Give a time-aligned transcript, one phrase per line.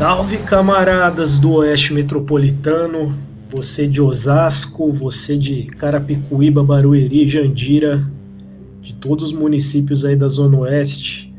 [0.00, 8.08] Salve camaradas do Oeste Metropolitano, você de Osasco, você de Carapicuíba, Barueri, Jandira,
[8.80, 11.34] de todos os municípios aí da Zona Oeste.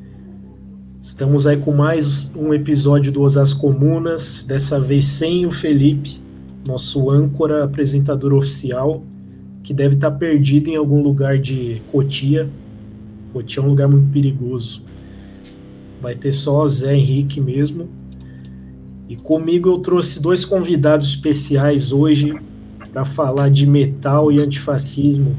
[1.02, 6.22] Estamos aí com mais um episódio do Osasco Comunas, dessa vez sem o Felipe,
[6.68, 9.02] nosso âncora apresentador oficial,
[9.64, 12.50] que deve estar perdido em algum lugar de Cotia.
[13.32, 14.84] Cotia é um lugar muito perigoso.
[16.02, 18.01] Vai ter só Zé Henrique mesmo
[19.12, 22.34] e comigo eu trouxe dois convidados especiais hoje
[22.94, 25.36] para falar de metal e antifascismo.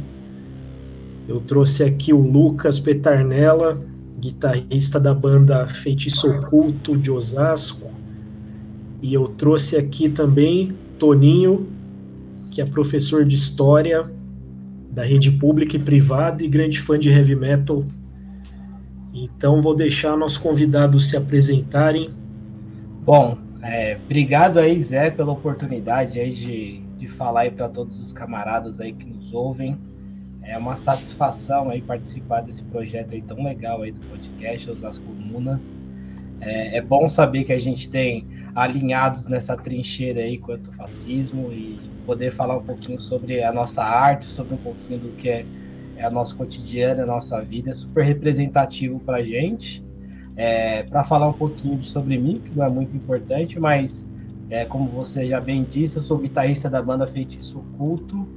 [1.27, 3.82] Eu trouxe aqui o Lucas Petarnella,
[4.20, 7.91] guitarrista da banda Feitiço Oculto de Osasco.
[9.00, 11.66] E eu trouxe aqui também Toninho,
[12.50, 14.04] que é professor de história
[14.91, 17.86] da rede pública e privada e grande fã de heavy metal.
[19.14, 22.10] Então vou deixar nossos convidados se apresentarem.
[23.02, 28.12] Bom, é, obrigado aí, Zé, pela oportunidade aí de, de falar aí para todos os
[28.12, 29.78] camaradas aí que nos ouvem.
[30.42, 35.78] É uma satisfação aí participar desse projeto aí tão legal aí do podcast, As Comunas.
[36.41, 41.52] É, é bom saber que a gente tem alinhados nessa trincheira aí quanto ao fascismo
[41.52, 45.47] e poder falar um pouquinho sobre a nossa arte, sobre um pouquinho do que é,
[45.97, 49.84] é a nosso cotidiano, a nossa vida, é super representativo para a gente
[50.36, 54.06] é, para falar um pouquinho sobre mim, que não é muito importante, mas
[54.48, 58.28] é, como você já bem disse, eu sou guitarrista da banda Feitiço Oculto,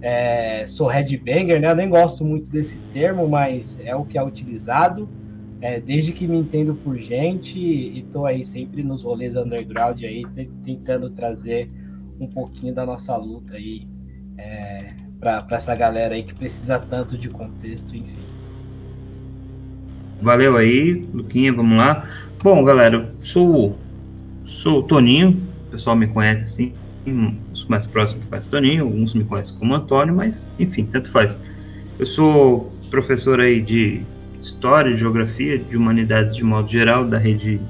[0.00, 1.70] é, sou headbanger, né?
[1.70, 5.08] Eu nem gosto muito desse termo, mas é o que é utilizado.
[5.60, 10.22] É, desde que me entendo por gente e estou aí sempre nos rolês underground aí,
[10.62, 11.68] tentando trazer
[12.20, 13.88] um pouquinho da nossa luta aí
[14.36, 18.33] é, para essa galera aí que precisa tanto de contexto, enfim.
[20.24, 22.08] Valeu aí, Luquinha, vamos lá.
[22.42, 23.78] Bom, galera, sou,
[24.42, 26.72] sou o Toninho, o pessoal me conhece assim,
[27.52, 31.38] os mais próximos conhecem Toninho, alguns me conhecem como Antônio, mas enfim, tanto faz.
[31.98, 34.00] Eu sou professor aí de
[34.40, 37.60] História, de Geografia, de Humanidades de modo geral, da rede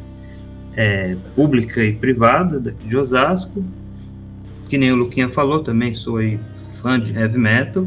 [0.76, 3.64] é, pública e privada daqui de Osasco.
[4.68, 6.38] Que nem o Luquinha falou, também sou aí
[6.80, 7.84] fã de heavy metal.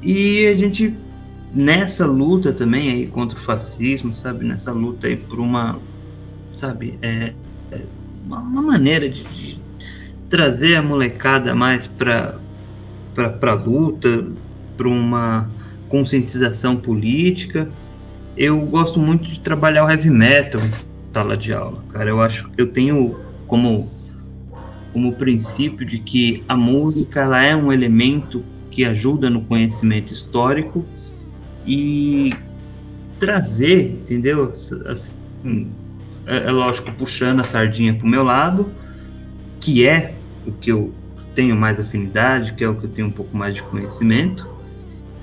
[0.00, 0.94] E a gente
[1.52, 4.44] nessa luta também aí contra o fascismo, sabe?
[4.44, 5.78] Nessa luta aí por uma,
[6.52, 7.32] sabe, é,
[7.72, 7.80] é
[8.24, 9.58] uma, uma, maneira de, de,
[10.28, 12.38] trazer a molecada mais para
[13.14, 14.24] para luta,
[14.76, 15.50] para uma
[15.88, 17.68] conscientização política.
[18.36, 20.70] Eu gosto muito de trabalhar o heavy metal em
[21.12, 22.08] sala de aula, cara.
[22.08, 23.90] Eu acho eu tenho como
[24.92, 30.84] como princípio de que a música ela é um elemento que ajuda no conhecimento histórico
[31.72, 32.34] e
[33.20, 34.52] trazer, entendeu?
[34.86, 35.14] Assim,
[36.26, 38.72] é, é lógico, puxando a sardinha para o meu lado,
[39.60, 40.14] que é
[40.44, 40.92] o que eu
[41.32, 44.48] tenho mais afinidade, que é o que eu tenho um pouco mais de conhecimento,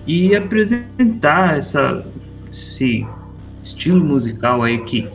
[0.06, 2.06] e apresentar essa,
[2.50, 3.06] esse
[3.62, 5.06] estilo musical aí que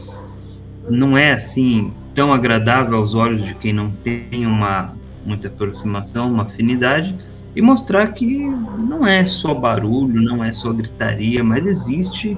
[0.87, 4.95] não é assim tão agradável aos olhos de quem não tem uma
[5.25, 7.15] muita aproximação, uma afinidade,
[7.55, 8.39] e mostrar que
[8.79, 12.37] não é só barulho, não é só gritaria, mas existe,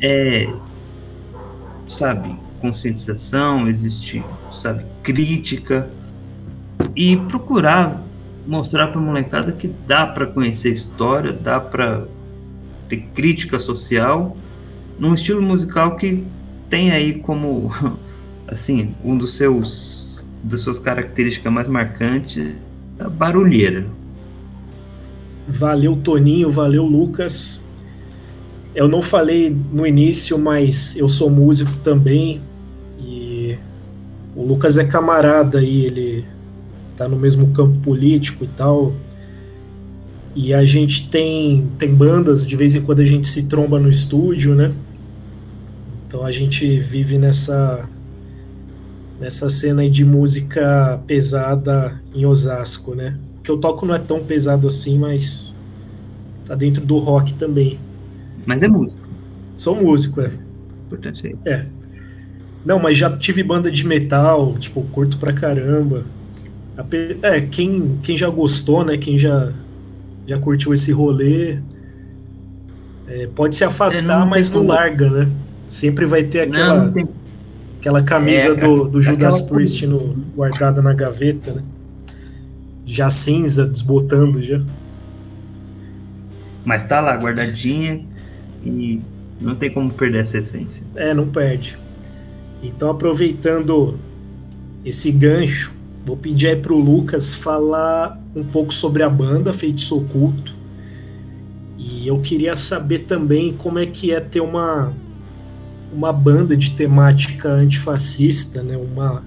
[0.00, 0.52] é,
[1.88, 5.88] sabe, conscientização, existe, sabe, crítica
[6.94, 8.02] e procurar
[8.48, 12.04] mostrar para a molecada que dá para conhecer história, dá para
[12.88, 14.34] ter crítica social
[14.98, 16.24] num estilo musical que
[16.70, 17.70] tem aí como
[18.48, 22.54] assim um dos seus das suas características mais marcantes
[22.98, 23.86] a barulheira
[25.48, 27.66] Valeu, Toninho, valeu, Lucas.
[28.74, 32.40] Eu não falei no início, mas eu sou músico também.
[33.00, 33.56] E
[34.36, 36.24] o Lucas é camarada aí, ele
[36.96, 38.92] tá no mesmo campo político e tal.
[40.34, 43.88] E a gente tem, tem bandas, de vez em quando a gente se tromba no
[43.88, 44.72] estúdio, né?
[46.06, 47.88] Então a gente vive nessa
[49.18, 53.18] nessa cena de música pesada em Osasco, né?
[53.48, 55.56] Que eu toco não é tão pesado assim, mas
[56.44, 57.78] tá dentro do rock também.
[58.44, 59.02] Mas é músico.
[59.56, 60.30] Sou músico, é.
[60.86, 61.36] Importante aí.
[61.46, 61.64] É.
[62.62, 66.04] Não, mas já tive banda de metal, tipo, curto pra caramba.
[67.22, 68.98] É, quem, quem já gostou, né?
[68.98, 69.50] Quem já,
[70.26, 71.58] já curtiu esse rolê,
[73.06, 75.28] é, pode se afastar, não mas não larga, né?
[75.66, 77.08] Sempre vai ter aquela, não, não
[77.80, 81.62] aquela camisa é, do, do Judas Priest no, guardada na gaveta, né?
[82.88, 84.62] Já cinza, desbotando já.
[86.64, 88.02] Mas tá lá, guardadinha
[88.64, 89.00] e
[89.38, 90.86] não tem como perder essa essência.
[90.96, 91.76] É, não perde.
[92.62, 93.98] Então, aproveitando
[94.84, 95.72] esse gancho,
[96.04, 100.54] vou pedir aí pro Lucas falar um pouco sobre a banda Feitiço Oculto.
[101.76, 104.92] E eu queria saber também como é que é ter uma,
[105.92, 108.76] uma banda de temática antifascista, né?
[108.76, 109.22] Uma,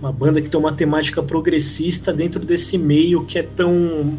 [0.00, 4.18] uma banda que tem uma temática progressista dentro desse meio que é tão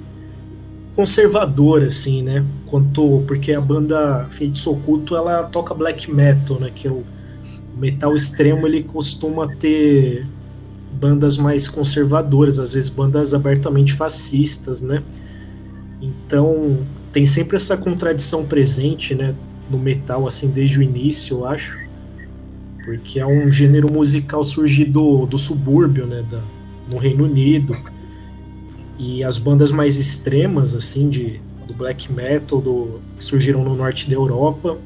[0.95, 2.45] conservador assim, né?
[2.67, 6.71] Quanto porque a banda Feitiço Oculto ela toca black metal, né?
[6.73, 7.03] Que é o
[7.75, 10.27] metal extremo ele costuma ter
[10.93, 15.01] bandas mais conservadoras, às vezes bandas abertamente fascistas, né?
[15.99, 16.77] Então
[17.11, 19.33] tem sempre essa contradição presente, né?
[19.69, 21.79] No metal assim desde o início, eu acho,
[22.83, 26.23] porque é um gênero musical surgido do subúrbio, né?
[26.29, 26.41] Da,
[26.89, 27.77] no Reino Unido
[28.99, 34.07] e as bandas mais extremas, assim, de, do black metal, do, que surgiram no norte
[34.07, 34.77] da Europa,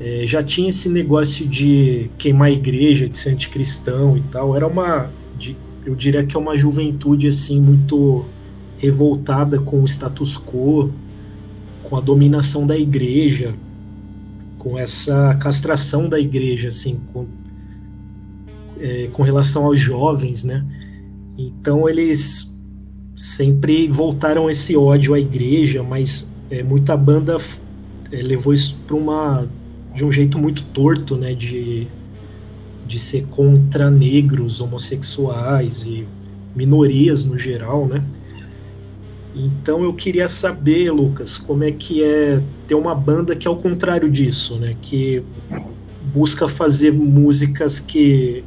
[0.00, 4.56] é, já tinha esse negócio de queimar a igreja, de ser anticristão e tal.
[4.56, 5.54] Era uma, de,
[5.84, 8.24] eu diria que é uma juventude, assim, muito
[8.78, 10.90] revoltada com o status quo,
[11.82, 13.54] com a dominação da igreja,
[14.62, 17.26] com essa castração da igreja, assim, com,
[18.78, 20.64] é, com relação aos jovens, né?
[21.36, 22.62] Então eles
[23.16, 27.38] sempre voltaram esse ódio à igreja, mas é, muita banda
[28.12, 29.48] é, levou isso para uma
[29.92, 31.88] de um jeito muito torto, né, de,
[32.86, 36.06] de ser contra negros, homossexuais e
[36.54, 38.00] minorias no geral, né?
[39.34, 43.56] Então eu queria saber, Lucas, como é que é ter uma banda que é o
[43.56, 44.76] contrário disso, né?
[44.82, 45.22] Que
[46.12, 48.44] busca fazer músicas que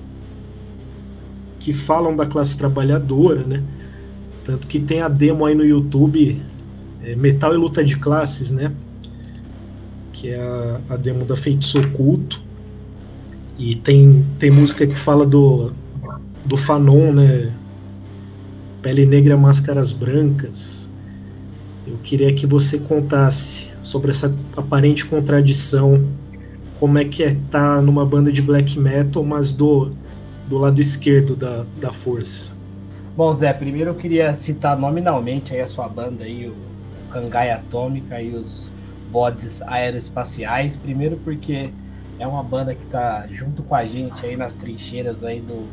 [1.60, 3.64] que falam da classe trabalhadora, né?
[4.44, 6.40] Tanto que tem a demo aí no YouTube,
[7.04, 8.72] é, Metal e Luta de Classes, né?
[10.14, 12.40] Que é a, a demo da Feitiço Oculto.
[13.58, 15.72] E tem, tem música que fala do,
[16.46, 17.52] do Fanon, né?
[18.86, 20.92] Pele Negra, Máscaras Brancas.
[21.88, 26.06] Eu queria que você contasse sobre essa aparente contradição.
[26.80, 29.90] Como é que é estar tá numa banda de black metal, mas do,
[30.48, 32.56] do lado esquerdo da, da força?
[33.18, 36.54] Bom, Zé, primeiro eu queria citar nominalmente aí a sua banda aí, o
[37.12, 38.70] Cangai Atômica e os
[39.12, 40.76] Bodes Aeroespaciais.
[40.76, 41.72] Primeiro porque
[42.20, 45.68] é uma banda que está junto com a gente aí nas trincheiras aí do,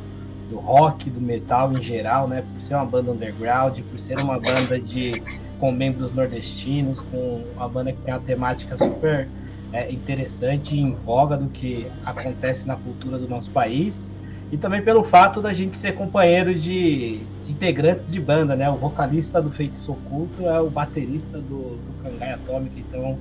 [0.52, 2.44] do rock, do metal em geral, né?
[2.52, 5.22] Por ser uma banda underground, por ser uma banda de
[5.58, 9.28] com membros nordestinos, com uma banda que tem uma temática super
[9.72, 14.12] é, interessante e em voga do que acontece na cultura do nosso país
[14.50, 18.68] e também pelo fato da gente ser companheiro de integrantes de banda, né?
[18.68, 23.16] O vocalista do Feitiço Oculto é o baterista do, do Cangai Atômica, então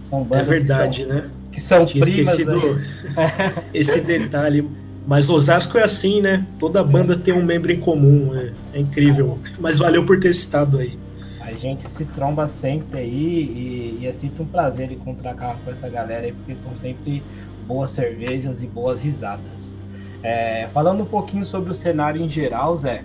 [0.00, 1.30] são é bandas é verdade, que são, né?
[1.52, 2.28] Que são Tinha primas.
[2.28, 2.80] Esquecido
[3.72, 4.68] esse detalhe.
[5.06, 6.46] Mas Osasco é assim, né?
[6.58, 9.38] Toda banda tem um membro em comum, é, é incrível.
[9.58, 10.98] Mas valeu por ter citado aí.
[11.40, 15.88] A gente se tromba sempre aí e, e é sempre um prazer encontrar com essa
[15.88, 17.22] galera aí, porque são sempre
[17.66, 19.72] boas cervejas e boas risadas.
[20.22, 23.04] É, falando um pouquinho sobre o cenário em geral, Zé,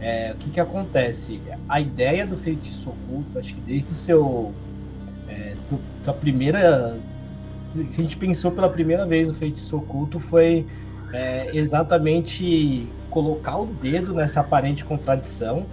[0.00, 1.40] é, o que, que acontece?
[1.68, 4.52] A ideia do feitiço oculto, acho que desde o seu.
[5.28, 5.54] É,
[6.02, 6.96] sua primeira.
[7.76, 10.66] A gente pensou pela primeira vez o feitiço oculto foi
[11.16, 15.64] é, exatamente colocar o dedo nessa aparente contradição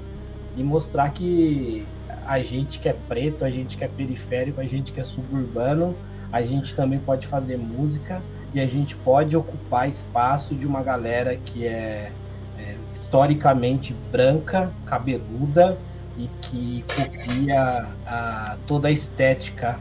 [0.56, 1.86] e mostrar que
[2.26, 5.94] a gente que é preto, a gente que é periférico, a gente que é suburbano,
[6.32, 8.22] a gente também pode fazer música
[8.54, 12.10] e a gente pode ocupar espaço de uma galera que é,
[12.58, 15.78] é historicamente branca, cabeluda
[16.18, 19.78] e que copia a, toda a estética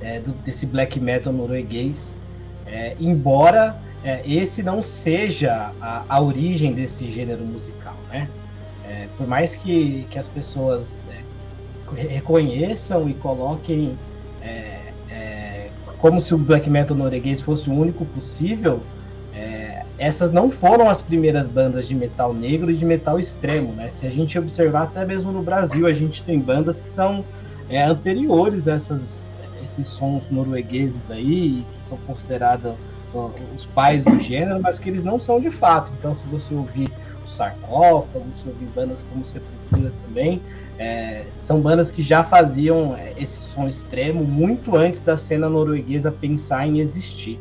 [0.00, 2.12] é, do, desse black metal norueguês,
[2.66, 8.28] é, embora é, esse não seja a, a, origem desse gênero musical, né?
[8.88, 13.96] É, por mais que, que as pessoas é, reconheçam e coloquem
[14.42, 14.80] é,
[16.00, 18.80] como se o black metal norueguês fosse o único possível,
[19.34, 23.90] é, essas não foram as primeiras bandas de metal negro e de metal extremo, né?
[23.90, 27.22] Se a gente observar até mesmo no Brasil, a gente tem bandas que são
[27.68, 29.24] é, anteriores a essas,
[29.62, 32.72] esses sons noruegueses aí, que são considerados
[33.54, 35.90] os pais do gênero, mas que eles não são de fato.
[35.98, 36.90] Então, se você ouvir
[37.30, 40.40] Sarcófago, você ouve bandas como Sepultura também.
[40.78, 46.10] É, são bandas que já faziam é, esse som extremo muito antes da cena norueguesa
[46.10, 47.38] pensar em existir.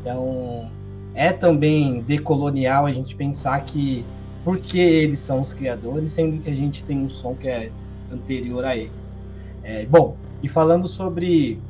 [0.00, 0.70] Então,
[1.14, 4.04] é também decolonial a gente pensar que
[4.44, 7.70] porque eles são os criadores, sendo que a gente tem um som que é
[8.10, 9.18] anterior a eles.
[9.62, 11.60] É, bom, e falando sobre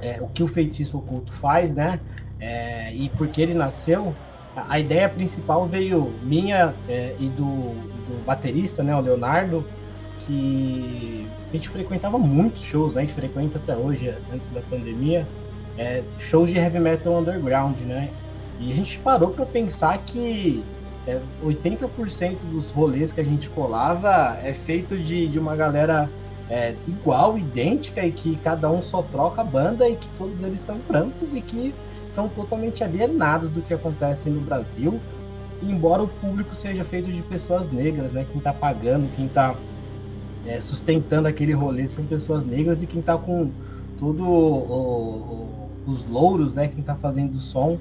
[0.00, 2.00] é, o que o feitiço oculto faz, né?
[2.40, 4.14] É, e por que ele nasceu,
[4.56, 9.64] a, ideia principal veio minha é, e do, do, baterista, né, o Leonardo,
[10.26, 13.02] que a gente frequentava muitos shows, né?
[13.02, 15.26] a gente frequenta até hoje, antes da pandemia,
[15.76, 18.10] é, shows de heavy metal underground, né?
[18.60, 20.62] E a gente parou para pensar que
[21.06, 26.10] é, 80% dos rolês que a gente colava é feito de, de uma galera
[26.50, 30.60] é, igual, idêntica, e que cada um só troca a banda e que todos eles
[30.60, 31.72] são brancos e que
[32.18, 34.98] estão totalmente alienados do que acontece no Brasil.
[35.62, 38.26] Embora o público seja feito de pessoas negras, né?
[38.30, 39.54] Quem está pagando, quem está
[40.46, 43.50] é, sustentando aquele rolê são pessoas negras e quem está com
[43.98, 44.24] tudo
[45.86, 46.68] os louros, né?
[46.68, 47.78] Quem está fazendo o som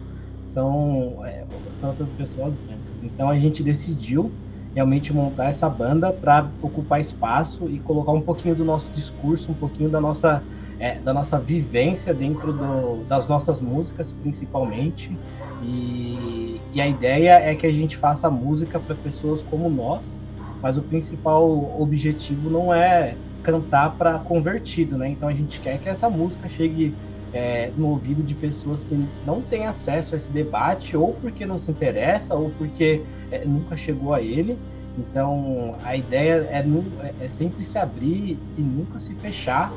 [0.54, 1.44] são, é,
[1.80, 3.04] são essas pessoas brancas.
[3.04, 4.32] Então a gente decidiu
[4.74, 9.56] realmente montar essa banda para ocupar espaço e colocar um pouquinho do nosso discurso, um
[9.56, 10.44] pouquinho da nossa,
[10.80, 15.16] é, da nossa vivência dentro do, das nossas músicas, principalmente.
[15.64, 20.18] E, e a ideia é que a gente faça música para pessoas como nós,
[20.62, 21.48] mas o principal
[21.80, 25.10] objetivo não é cantar para convertido, né?
[25.10, 26.94] Então a gente quer que essa música chegue
[27.34, 31.58] é, no ouvido de pessoas que não têm acesso a esse debate, ou porque não
[31.58, 34.58] se interessa, ou porque é, nunca chegou a ele.
[34.98, 39.72] Então, a ideia é, é, é, sempre se abrir e nunca se fechar.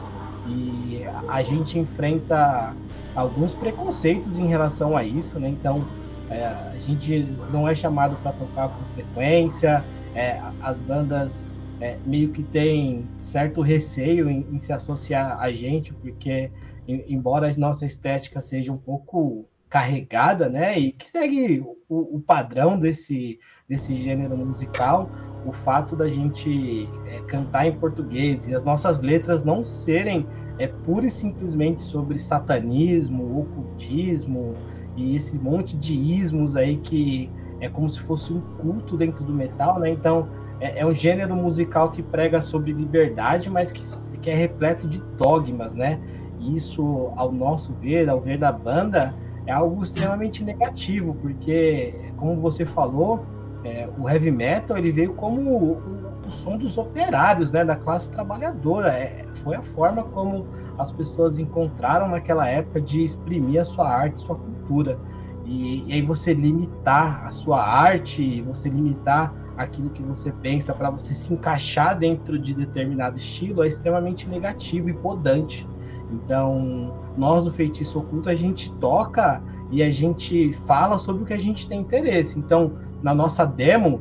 [0.49, 2.75] E a gente enfrenta
[3.15, 5.49] alguns preconceitos em relação a isso, né?
[5.49, 5.85] Então,
[6.29, 12.31] é, a gente não é chamado para tocar com frequência, é, as bandas é, meio
[12.31, 16.51] que têm certo receio em, em se associar a gente, porque
[16.87, 22.77] embora a nossa estética seja um pouco carregada, né, e que segue o, o padrão
[22.77, 23.39] desse,
[23.71, 25.09] desse gênero musical,
[25.47, 30.27] o fato da gente é, cantar em português e as nossas letras não serem
[30.59, 34.55] é, pura e simplesmente sobre satanismo, ocultismo
[34.97, 39.33] e esse monte de ismos aí que é como se fosse um culto dentro do
[39.33, 39.89] metal, né?
[39.89, 40.27] Então
[40.59, 43.83] é, é um gênero musical que prega sobre liberdade, mas que,
[44.19, 46.01] que é repleto de dogmas, né?
[46.41, 49.15] isso, ao nosso ver, ao ver da banda,
[49.47, 53.27] é algo extremamente negativo, porque, como você falou,
[53.65, 57.77] é, o heavy metal ele veio como o, o, o, som dos operários, né, da
[57.77, 58.93] classe trabalhadora.
[58.93, 60.47] É, foi a forma como
[60.79, 64.99] as pessoas encontraram naquela época de exprimir a sua arte, sua cultura.
[65.45, 70.89] E, e aí você limitar a sua arte, você limitar aquilo que você pensa para
[70.89, 75.69] você se encaixar dentro de determinado estilo é extremamente negativo e podante.
[76.11, 81.33] Então, nós do Feitiço Oculto, a gente toca e a gente fala sobre o que
[81.33, 82.39] a gente tem interesse.
[82.39, 84.01] Então, na nossa demo,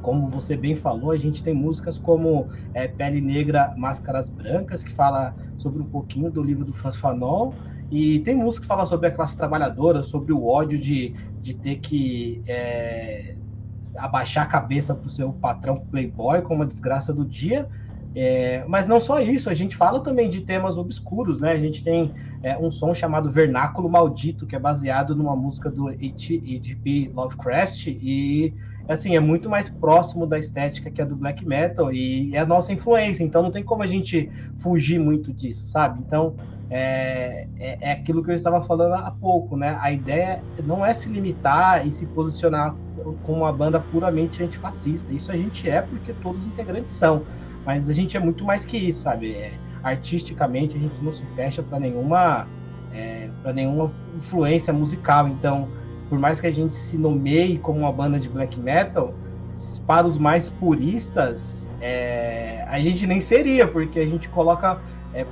[0.00, 4.90] como você bem falou, a gente tem músicas como é, Pele Negra, Máscaras Brancas, que
[4.90, 7.52] fala sobre um pouquinho do livro do Franz Fanon,
[7.90, 11.76] e tem música que fala sobre a classe trabalhadora, sobre o ódio de, de ter
[11.76, 13.36] que é,
[13.96, 17.68] abaixar a cabeça para o seu patrão playboy, como a desgraça do dia,
[18.14, 21.52] é, mas não só isso, a gente fala também de temas obscuros, né?
[21.52, 25.88] A gente tem é, um som chamado Vernáculo Maldito, que é baseado numa música do
[25.88, 27.10] H.P.
[27.14, 28.52] Lovecraft, e
[28.88, 32.46] assim, é muito mais próximo da estética que a do black metal, e é a
[32.46, 36.00] nossa influência, então não tem como a gente fugir muito disso, sabe?
[36.04, 36.34] Então,
[36.68, 39.78] é, é, é aquilo que eu estava falando há pouco, né?
[39.80, 42.74] A ideia não é se limitar e se posicionar
[43.22, 47.22] como uma banda puramente antifascista, isso a gente é porque todos os integrantes são,
[47.64, 49.32] mas a gente é muito mais que isso, sabe?
[49.32, 49.52] É,
[49.82, 52.46] artisticamente a gente não se fecha para nenhuma
[52.92, 55.28] é, para nenhuma influência musical.
[55.28, 55.68] Então,
[56.08, 59.14] por mais que a gente se nomeie como uma banda de black metal,
[59.86, 64.78] para os mais puristas, é, a gente nem seria, porque a gente coloca
[65.14, 65.26] é,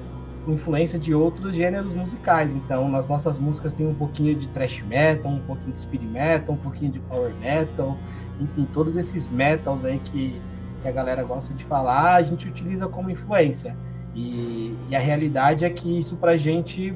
[0.49, 2.50] influência de outros gêneros musicais.
[2.50, 6.54] Então, nas nossas músicas tem um pouquinho de thrash metal, um pouquinho de speed metal,
[6.54, 7.97] um pouquinho de power metal,
[8.40, 10.40] enfim, todos esses metals aí que
[10.80, 13.76] que a galera gosta de falar, a gente utiliza como influência.
[14.14, 16.94] E, e a realidade é que isso pra gente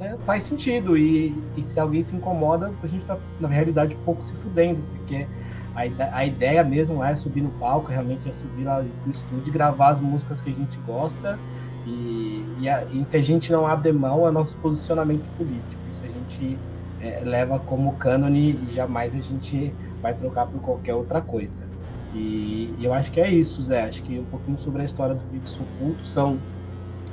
[0.00, 0.96] é, faz sentido.
[0.96, 4.80] E, e, se alguém se incomoda, a gente tá, na realidade, um pouco se fudendo,
[4.96, 5.26] porque
[5.74, 9.90] a, a ideia mesmo é subir no palco, realmente é subir lá no estúdio gravar
[9.90, 11.38] as músicas que a gente gosta.
[11.86, 15.80] E, e, a, e que a gente não abre mão é nosso posicionamento político.
[15.90, 16.58] Isso a gente
[17.00, 19.72] é, leva como cânone e jamais a gente
[20.02, 21.69] vai trocar por qualquer outra coisa.
[22.14, 23.82] E, e eu acho que é isso, Zé.
[23.82, 26.38] Acho que um pouquinho sobre a história do Feitiço Oculto são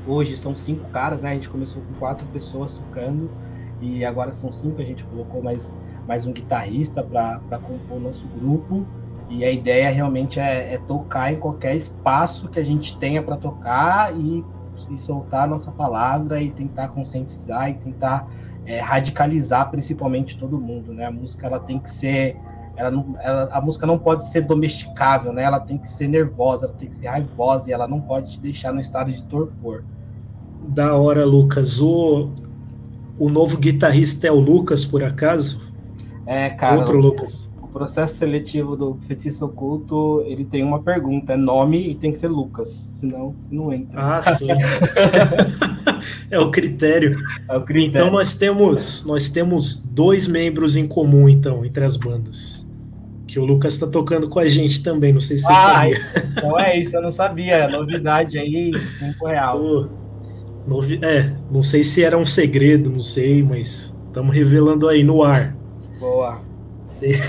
[0.07, 1.31] hoje são cinco caras, né?
[1.31, 3.29] A gente começou com quatro pessoas tocando
[3.81, 4.81] e agora são cinco.
[4.81, 5.71] A gente colocou mais
[6.07, 8.87] mais um guitarrista para compor o nosso grupo.
[9.29, 13.35] E a ideia realmente é, é, tocar em qualquer espaço que a gente tenha para
[13.35, 14.43] tocar e,
[14.89, 18.25] e, soltar a nossa palavra e tentar conscientizar e tentar
[18.65, 21.05] é, radicalizar principalmente todo mundo, né?
[21.05, 22.37] A música ela tem que ser,
[22.77, 25.43] ela não, ela, a música não pode ser domesticável, né?
[25.43, 28.39] Ela tem que ser nervosa, ela tem que ser raivosa e ela não pode te
[28.39, 29.83] deixar no estado de torpor.
[30.67, 31.81] Da hora, Lucas.
[31.81, 32.29] O,
[33.17, 35.67] o novo guitarrista é o Lucas, por acaso?
[36.25, 36.77] É, cara.
[36.77, 37.51] Outro Lucas.
[37.59, 42.19] O processo seletivo do feitiço oculto, ele tem uma pergunta, é nome e tem que
[42.19, 44.17] ser Lucas, senão não entra.
[44.17, 44.47] Ah, sim.
[46.29, 47.17] é o critério.
[47.47, 48.07] É o critério.
[48.07, 52.66] Então nós temos, nós temos dois membros em comum, então, entre as bandas.
[53.37, 56.01] Que o Lucas está tocando com a gente também, não sei se você ah, sabia.
[56.31, 57.67] Então é isso, eu não sabia.
[57.67, 59.59] Novidade aí, tempo real.
[59.59, 59.87] Pô,
[60.65, 60.97] novi...
[61.03, 65.55] É, não sei se era um segredo, não sei, mas estamos revelando aí no ar.
[65.99, 66.41] Boa.
[66.83, 67.19] Você...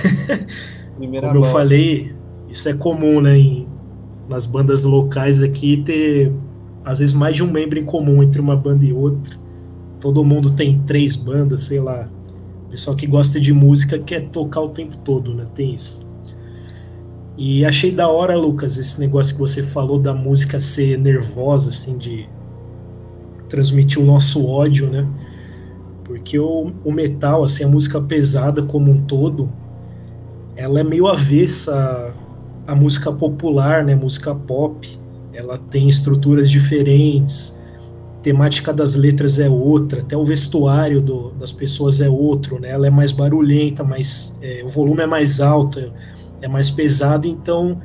[0.97, 2.15] Como eu falei,
[2.49, 3.37] isso é comum, né?
[3.37, 3.69] Em,
[4.31, 6.33] nas bandas locais aqui ter
[6.87, 9.37] às vezes mais de um membro em comum entre uma banda e outra.
[10.01, 12.09] Todo mundo tem três bandas, sei lá.
[12.71, 15.47] Pessoal que gosta de música quer tocar o tempo todo, né?
[15.55, 16.07] Tem isso.
[17.37, 21.97] E achei da hora, Lucas, esse negócio que você falou da música ser nervosa, assim,
[21.97, 22.29] de
[23.49, 25.07] transmitir o nosso ódio, né?
[26.05, 29.51] Porque o, o metal, assim, a música pesada como um todo,
[30.57, 32.13] ela é meio avessa
[32.67, 33.95] à música popular, né?
[33.95, 34.99] Música pop.
[35.33, 37.58] Ela tem estruturas diferentes,
[38.23, 42.71] temática das letras é outra, até o vestuário do, das pessoas é outro, né?
[42.71, 45.93] Ela é mais barulhenta, mais, é, o volume é mais alto,
[46.41, 47.81] é mais pesado, então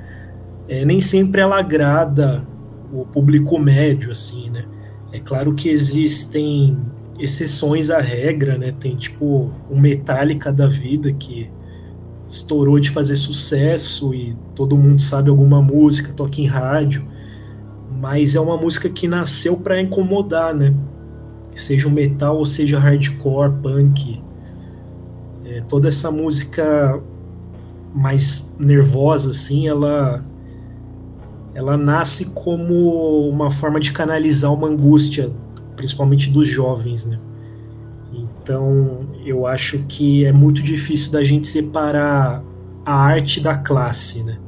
[0.68, 2.46] é, nem sempre ela agrada
[2.92, 4.66] o público médio, assim, né?
[5.12, 6.78] É claro que existem
[7.20, 8.74] exceções à regra, né?
[8.80, 11.50] Tem tipo o Metallica da vida que
[12.28, 17.06] estourou de fazer sucesso e todo mundo sabe alguma música, toca em rádio,
[18.04, 20.76] mas é uma música que nasceu para incomodar, né?
[21.56, 24.22] Seja metal ou seja hardcore, punk,
[25.46, 27.02] é, toda essa música
[27.96, 30.22] mais nervosa assim, ela
[31.54, 35.32] ela nasce como uma forma de canalizar uma angústia
[35.78, 37.18] principalmente dos jovens, né?
[38.12, 42.44] Então, eu acho que é muito difícil da gente separar
[42.86, 44.40] a arte da classe, né?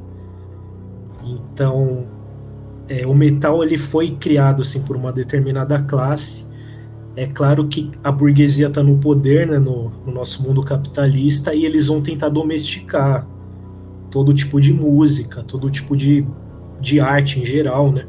[1.24, 2.04] Então,
[2.88, 6.46] é, o metal ele foi criado assim por uma determinada classe.
[7.16, 11.64] É claro que a burguesia está no poder, né, no, no nosso mundo capitalista, e
[11.64, 13.26] eles vão tentar domesticar
[14.10, 16.26] todo tipo de música, todo tipo de,
[16.80, 18.06] de arte em geral, né?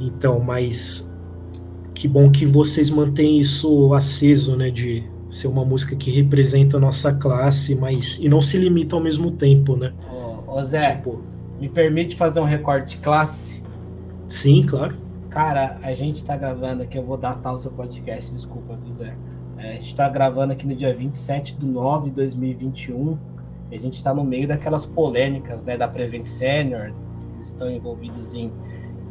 [0.00, 1.14] Então, mas
[1.94, 4.70] que bom que vocês mantêm isso aceso, né?
[4.70, 9.02] De ser uma música que representa a nossa classe, mas e não se limita ao
[9.02, 9.92] mesmo tempo, né?
[10.10, 11.20] Ô, ô Zé, tipo,
[11.60, 13.62] me permite fazer um recorte de classe?
[14.26, 14.96] Sim, claro.
[15.28, 19.14] Cara, a gente tá gravando aqui, eu vou datar o seu podcast, desculpa, Zé.
[19.58, 23.18] É, a gente tá gravando aqui no dia 27 de 9 de 2021.
[23.70, 26.92] E a gente tá no meio daquelas polêmicas, né, da Prevent Senior.
[27.34, 28.50] Eles estão envolvidos em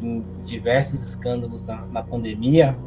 [0.01, 2.77] em diversos escândalos na, na pandemia.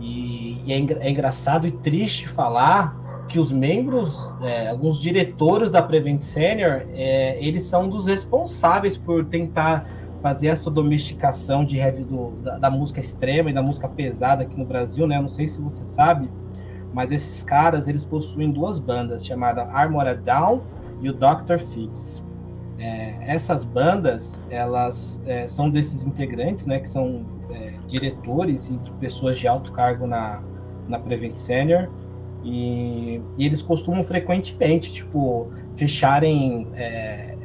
[0.00, 2.96] E, e é, é, engraçado e triste falar
[3.28, 9.24] que os membros, é, alguns diretores da Prevent Senior, é, eles são dos responsáveis por
[9.26, 9.86] tentar
[10.20, 14.58] fazer essa domesticação de heavy do, da, da, música extrema e da música pesada aqui
[14.58, 15.20] no Brasil, né?
[15.20, 16.28] não sei se você sabe,
[16.92, 20.62] mas esses caras eles possuem duas bandas chamada Armored Down
[21.00, 21.58] e o Dr.
[21.58, 22.22] Phipps.
[22.78, 29.36] É, essas bandas, elas é, são desses integrantes, né, que são é, diretores e pessoas
[29.38, 30.42] de alto cargo na,
[30.88, 31.88] na Prevent Senior,
[32.42, 37.36] e, e eles costumam frequentemente, tipo, fecharem é,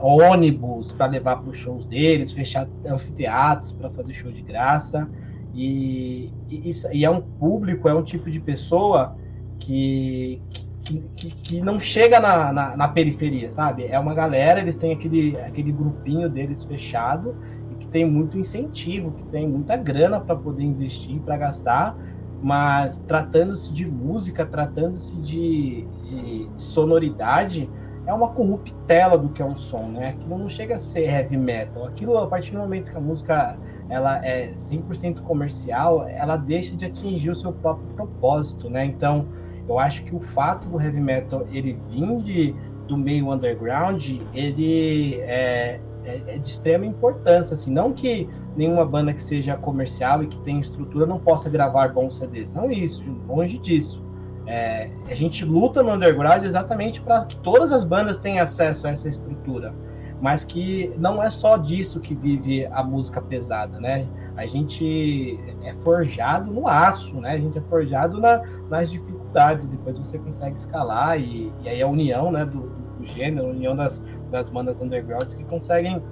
[0.00, 5.08] ônibus para levar para os shows deles, fechar anfiteatros para fazer show de graça,
[5.54, 9.16] e, e, e, é um público, é um tipo de pessoa
[9.58, 13.84] que, que que, que, que não chega na, na, na, periferia, sabe?
[13.84, 17.36] É uma galera, eles têm aquele, aquele grupinho deles fechado
[17.70, 21.96] e que tem muito incentivo, que tem muita grana para poder investir, para gastar,
[22.42, 27.68] mas tratando-se de música, tratando-se de, de, de, sonoridade,
[28.06, 30.08] é uma corruptela do que é um som, né?
[30.08, 31.84] Aquilo não chega a ser heavy metal.
[31.86, 36.86] Aquilo, a partir do momento que a música ela é 100% comercial, ela deixa de
[36.86, 38.84] atingir o seu próprio propósito, né?
[38.84, 39.28] Então,
[39.68, 42.54] eu acho que o fato do heavy metal ele vir de,
[42.88, 44.02] do meio underground,
[44.34, 50.22] ele é, é, é, de extrema importância, assim, não que nenhuma banda que seja comercial
[50.22, 54.02] e que tenha estrutura não possa gravar bons CDs, não isso, longe disso.
[54.46, 58.90] É, a gente luta no underground exatamente para que todas as bandas tenham acesso a
[58.90, 59.74] essa estrutura,
[60.20, 64.06] mas que não é só disso que vive a música pesada, né?
[64.36, 67.32] A gente é forjado no aço, né?
[67.32, 71.86] A gente é forjado na, nas dificuldades, depois você consegue escalar e, e aí a
[71.86, 76.02] união, né, do, do gênero, união das, das bandas undergrounds que conseguem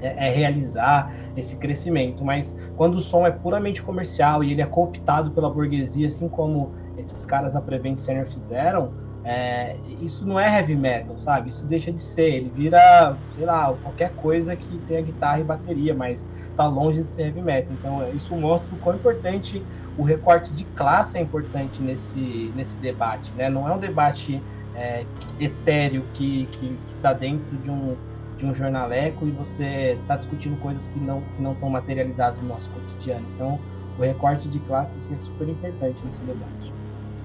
[0.00, 2.24] é, é, realizar esse crescimento.
[2.24, 6.72] Mas quando o som é puramente comercial e ele é cooptado pela burguesia, assim como
[6.98, 8.92] esses caras da Prevent Senior fizeram,
[9.24, 11.50] é, isso não é heavy metal, sabe?
[11.50, 12.34] Isso deixa de ser.
[12.34, 17.14] Ele vira, sei lá, qualquer coisa que tenha guitarra e bateria, mas tá longe de
[17.14, 17.72] ser heavy metal.
[17.78, 19.62] Então, isso mostra o quão importante
[19.96, 23.48] o recorte de classe é importante nesse, nesse debate, né?
[23.48, 24.42] Não é um debate
[24.74, 25.04] é,
[25.40, 27.94] etéreo que, que, que tá dentro de um,
[28.38, 32.48] de um jornaleco e você tá discutindo coisas que não que não estão materializadas no
[32.48, 33.24] nosso cotidiano.
[33.34, 33.58] Então,
[33.98, 36.72] o recorte de classe assim, é super importante nesse debate.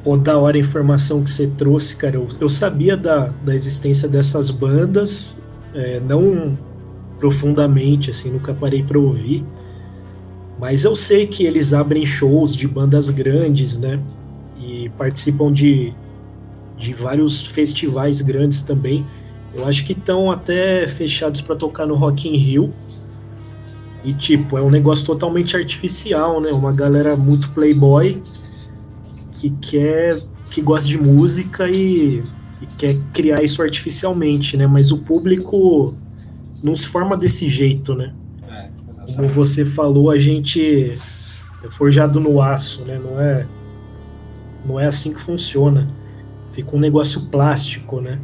[0.03, 2.15] Pô, da hora a informação que você trouxe, cara.
[2.15, 5.41] Eu, eu sabia da, da existência dessas bandas,
[5.73, 6.57] é, não
[7.19, 9.43] profundamente, assim, nunca parei para ouvir.
[10.59, 13.99] Mas eu sei que eles abrem shows de bandas grandes, né?
[14.59, 15.93] E participam de,
[16.77, 19.05] de vários festivais grandes também.
[19.53, 22.73] Eu acho que estão até fechados para tocar no Rock in Rio.
[24.03, 26.51] E tipo, é um negócio totalmente artificial, né?
[26.51, 28.21] Uma galera muito playboy
[29.33, 32.23] que quer que gosta de música e,
[32.61, 34.65] e, quer criar isso artificialmente, né?
[34.65, 35.93] Mas o público
[36.63, 38.13] não se forma desse jeito, né?
[38.49, 38.69] É,
[39.13, 40.93] Como você falou, a gente
[41.63, 42.99] é forjado no aço, né?
[43.03, 43.45] Não é
[44.65, 45.87] não é assim que funciona.
[46.57, 48.19] Fica um negócio plástico, né?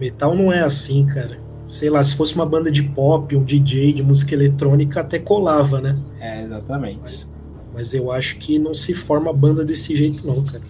[0.00, 1.36] Metal não é assim, cara.
[1.66, 5.80] Sei lá, se fosse uma banda de pop, um DJ de música eletrônica, até colava,
[5.80, 5.98] né?
[6.20, 7.26] É, exatamente.
[7.74, 10.62] Mas eu acho que não se forma banda desse jeito, não, cara.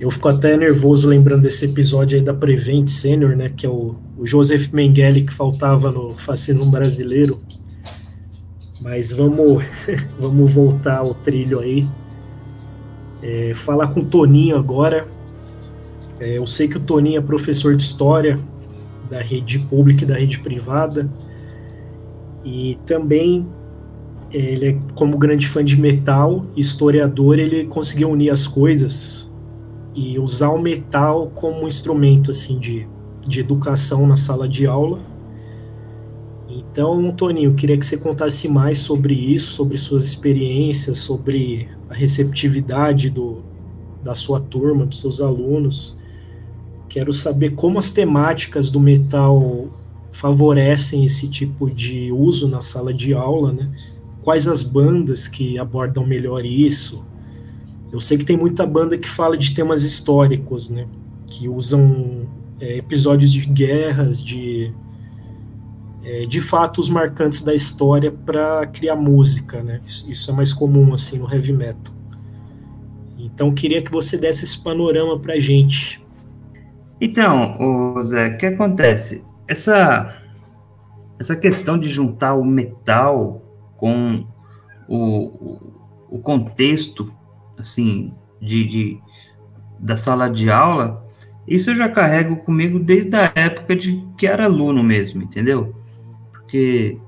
[0.00, 3.50] Eu fico até nervoso lembrando desse episódio aí da Prevent Senior, né?
[3.54, 7.38] Que é o, o Joseph Mengele que faltava no Fascinum Brasileiro.
[8.80, 9.62] Mas vamos,
[10.18, 11.86] vamos voltar ao trilho aí.
[13.22, 15.14] É, falar com o Toninho agora.
[16.18, 18.38] É, eu sei que o Toninho é professor de história
[19.10, 21.10] da rede pública e da rede privada.
[22.44, 23.46] E também
[24.30, 29.30] ele, é, como grande fã de metal, historiador, ele conseguiu unir as coisas
[29.94, 32.86] e usar o metal como instrumento assim de,
[33.26, 34.98] de educação na sala de aula.
[36.48, 41.94] Então, Toninho, eu queria que você contasse mais sobre isso, sobre suas experiências, sobre a
[41.94, 43.42] receptividade do,
[44.02, 45.98] da sua turma, dos seus alunos.
[46.96, 49.68] Quero saber como as temáticas do metal
[50.10, 53.70] favorecem esse tipo de uso na sala de aula, né?
[54.22, 57.04] quais as bandas que abordam melhor isso.
[57.92, 60.86] Eu sei que tem muita banda que fala de temas históricos, né?
[61.26, 62.26] Que usam
[62.58, 64.72] é, episódios de guerras, de,
[66.02, 69.82] é, de fatos marcantes da história para criar música, né?
[69.84, 71.94] Isso, é mais comum assim no heavy metal.
[73.18, 76.05] Então queria que você desse esse panorama para gente.
[77.00, 79.24] Então, o Zé, o que acontece?
[79.46, 80.24] Essa
[81.18, 83.42] essa questão de juntar o metal
[83.76, 84.26] com
[84.88, 85.72] o,
[86.10, 87.12] o contexto,
[87.58, 89.00] assim, de, de,
[89.78, 91.04] da sala de aula,
[91.46, 95.74] isso eu já carrego comigo desde a época de que era aluno mesmo, entendeu?
[96.32, 96.98] Porque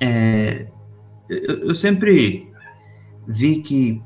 [0.00, 0.66] é,
[1.28, 2.50] eu, eu, sempre
[3.26, 4.02] vi que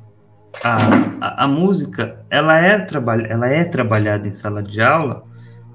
[0.63, 0.77] a,
[1.21, 2.87] a, música ela é,
[3.29, 5.23] ela é trabalhada em sala de aula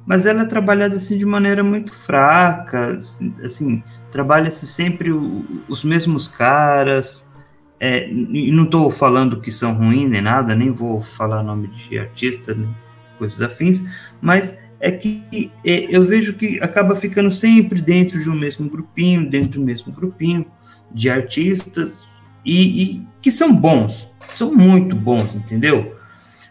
[0.06, 5.84] mas ela é trabalhada assim de maneira muito fraca, assim, assim trabalha-se sempre o, os
[5.84, 7.32] mesmos caras,
[7.78, 11.98] é, e não estou falando que são ruins nem nada, nem vou falar nome de
[11.98, 12.68] artista, nem
[13.16, 13.84] coisas afins,
[14.20, 19.28] mas é que é, eu vejo que acaba ficando sempre dentro de um mesmo grupinho,
[19.28, 20.44] dentro do mesmo grupinho
[20.90, 22.06] de artistas,
[22.44, 25.96] e, e que são bons, são muito bons, entendeu?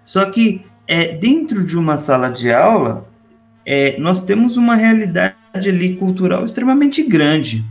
[0.03, 3.07] Só que é, dentro de uma sala de aula,
[3.65, 7.63] é, nós temos uma realidade ali cultural extremamente grande,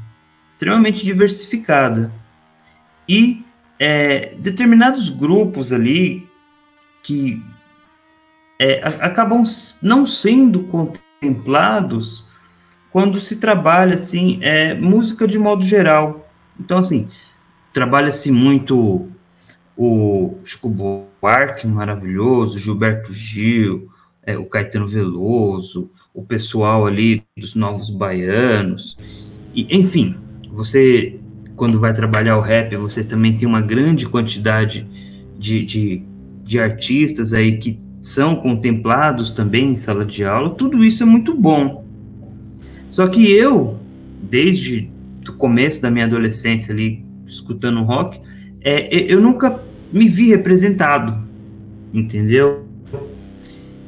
[0.49, 2.13] extremamente diversificada.
[3.09, 3.45] E
[3.79, 6.29] é, determinados grupos ali
[7.03, 7.43] que
[8.59, 9.43] é, acabam
[9.83, 12.27] não sendo contemplados
[12.91, 16.29] quando se trabalha assim é, música de modo geral.
[16.59, 17.09] Então assim
[17.73, 19.09] trabalha-se muito
[19.79, 23.89] o Chico Buarque maravilhoso, Gilberto Gil,
[24.27, 28.99] é, o Caetano Veloso, o pessoal ali dos Novos Baianos,
[29.55, 30.17] e, enfim,
[30.51, 31.21] você,
[31.55, 34.85] quando vai trabalhar o rap, você também tem uma grande quantidade
[35.39, 36.03] de, de,
[36.43, 41.33] de artistas aí que são contemplados também em sala de aula, tudo isso é muito
[41.33, 41.85] bom.
[42.91, 43.79] Só que eu,
[44.21, 44.91] desde
[45.29, 48.21] o começo da minha adolescência ali, escutando rock,
[48.61, 51.17] é, eu nunca me vi representado,
[51.93, 52.67] entendeu?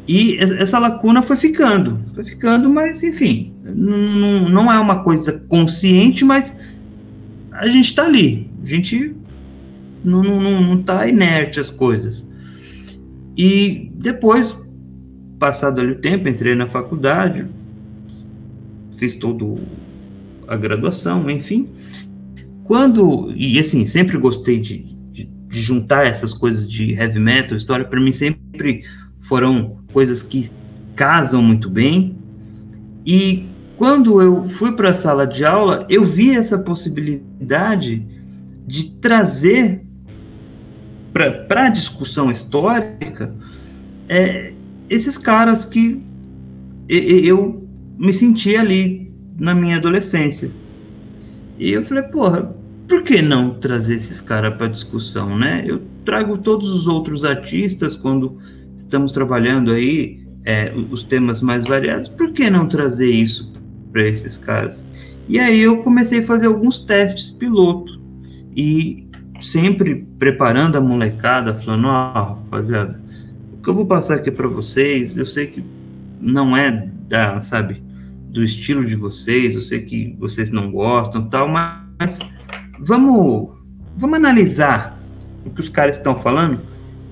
[0.08, 6.56] E essa lacuna foi ficando, foi ficando, mas enfim, não, é uma coisa consciente, mas
[7.52, 9.14] a gente está ali, a gente
[10.02, 12.28] não, não, não tá inerte as coisas.
[13.36, 14.58] E depois,
[15.38, 17.46] passado ali o tempo, entrei na faculdade,
[18.96, 19.58] fiz todo
[20.48, 21.68] a graduação, enfim.
[22.64, 24.89] Quando, e assim, sempre gostei de,
[25.50, 28.84] de, juntar essas coisas de heavy metal, história, para mim sempre
[29.18, 30.48] foram coisas que
[30.94, 32.16] casam muito bem.
[33.04, 38.06] E quando eu fui para a sala de aula, eu vi essa possibilidade
[38.66, 39.82] de trazer
[41.12, 43.34] para a discussão histórica
[44.08, 44.52] é,
[44.88, 46.00] esses caras que
[46.88, 50.50] eu me senti ali na minha adolescência.
[51.58, 52.54] E eu falei, porra,
[52.90, 55.62] por que não trazer esses caras para discussão, né?
[55.64, 58.36] Eu trago todos os outros artistas quando
[58.76, 63.52] estamos trabalhando aí é, os temas mais variados, por que não trazer isso
[63.92, 64.84] para esses caras?
[65.28, 68.00] E aí eu comecei a fazer alguns testes piloto
[68.56, 69.06] e
[69.40, 73.00] sempre preparando a molecada, falando, ó, oh, rapaziada,
[73.52, 75.62] o que eu vou passar aqui para vocês, eu sei que
[76.20, 77.84] não é da, sabe,
[78.28, 82.18] do estilo de vocês, eu sei que vocês não gostam, tal, mas
[82.80, 83.50] vamos
[83.96, 84.98] vamos analisar
[85.44, 86.60] o que os caras estão falando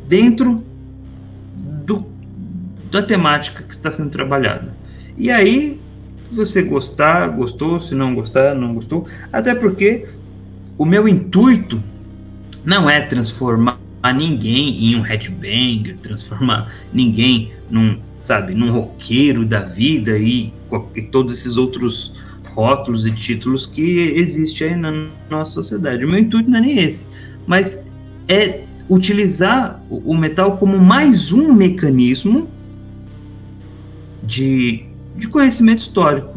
[0.08, 0.64] dentro
[1.84, 2.06] do,
[2.90, 4.74] da temática que está sendo trabalhada.
[5.16, 5.78] E aí,
[6.30, 10.06] você gostar, gostou, se não gostar, não gostou, até porque
[10.76, 11.82] o meu intuito
[12.64, 13.78] não é transformar
[14.14, 20.52] ninguém em um headbanger, transformar ninguém num, sabe, num roqueiro da vida e,
[20.94, 22.14] e todos esses outros
[22.58, 26.04] rótulos e títulos que existem aí na nossa sociedade.
[26.04, 27.06] O meu intuito não é nem esse,
[27.46, 27.86] mas
[28.26, 32.48] é utilizar o metal como mais um mecanismo
[34.24, 36.36] de, de conhecimento histórico.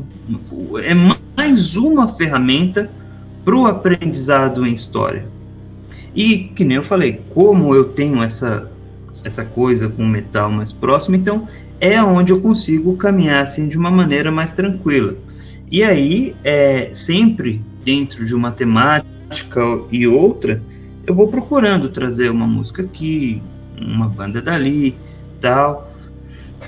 [0.84, 0.94] É
[1.36, 2.92] mais uma ferramenta
[3.44, 5.26] para o aprendizado em história.
[6.16, 8.72] E, que nem eu falei, como eu tenho essa,
[9.24, 11.48] essa coisa com o metal mais próximo, então
[11.80, 15.16] é onde eu consigo caminhar assim de uma maneira mais tranquila.
[15.72, 20.62] E aí, é, sempre dentro de uma temática e outra,
[21.08, 23.42] eu vou procurando trazer uma música aqui,
[23.80, 24.96] uma banda dali,
[25.40, 25.90] tal.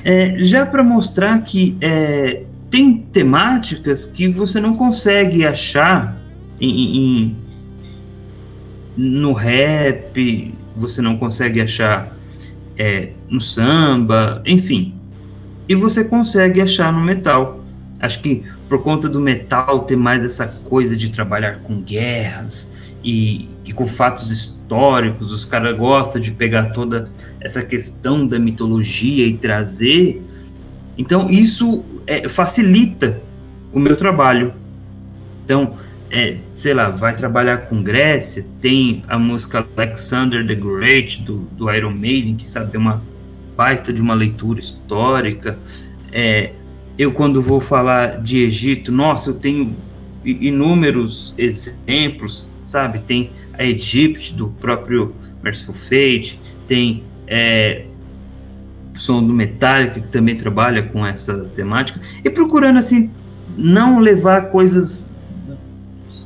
[0.06, 6.18] É, já para mostrar que é, tem temáticas que você não consegue achar
[6.62, 7.36] em, em,
[8.96, 12.16] no rap, você não consegue achar
[12.78, 14.96] é, no samba, enfim.
[15.68, 17.60] E você consegue achar no metal.
[18.00, 22.74] Acho que por conta do metal ter mais essa coisa de trabalhar com guerras
[23.04, 29.28] e, e com fatos históricos, os caras gostam de pegar toda essa questão da mitologia
[29.28, 30.22] e trazer.
[30.98, 33.22] Então, isso é, facilita
[33.72, 34.54] o meu trabalho.
[35.44, 35.76] Então,
[36.10, 41.72] é, sei lá, vai trabalhar com Grécia, tem a música Alexander the Great do, do
[41.72, 43.02] Iron Maiden, que sabe, é uma
[43.58, 45.58] baita de uma leitura histórica.
[46.12, 46.52] É,
[46.98, 49.76] eu, quando vou falar de Egito, nossa, eu tenho
[50.24, 53.00] inúmeros exemplos, sabe?
[53.00, 57.86] Tem a Egypt, do próprio Merciful Fate, tem é,
[58.96, 63.10] Som do Metallica, que também trabalha com essa temática, e procurando, assim,
[63.58, 65.08] não levar coisas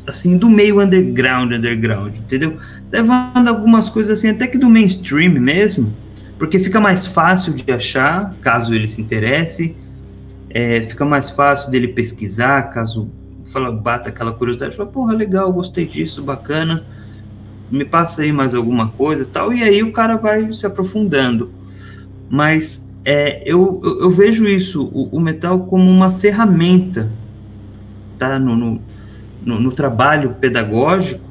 [0.05, 2.55] assim, do meio underground, underground, entendeu?
[2.89, 5.93] Levando algumas coisas assim, até que do mainstream mesmo,
[6.39, 9.75] porque fica mais fácil de achar, caso ele se interesse,
[10.57, 13.07] é, fica mais fácil dele pesquisar, caso
[13.45, 16.83] fala, bata aquela curiosidade, fala, porra, legal, gostei disso, bacana,
[17.69, 21.51] me passa aí mais alguma coisa tal, e aí o cara vai se aprofundando.
[22.27, 27.11] Mas é, eu, eu, eu, vejo isso, o, o, metal, como uma ferramenta,
[28.17, 28.39] tá?
[28.39, 28.81] No, no,
[29.45, 31.21] no, no trabalho pedagógico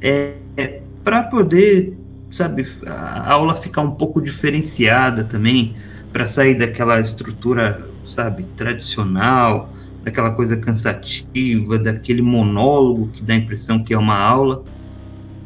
[0.00, 1.98] é, é para poder,
[2.30, 5.76] sabe, a aula ficar um pouco diferenciada também,
[6.10, 13.82] para sair daquela estrutura, sabe, tradicional, daquela coisa cansativa, daquele monólogo que dá a impressão
[13.82, 14.62] que é uma aula.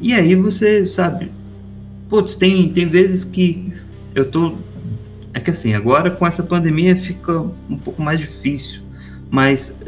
[0.01, 1.31] E aí você, sabe,
[2.09, 3.73] putz, tem, tem vezes que
[4.15, 4.55] eu tô
[5.33, 7.41] É que assim, agora com essa pandemia fica
[7.71, 8.81] um pouco mais difícil,
[9.31, 9.79] mas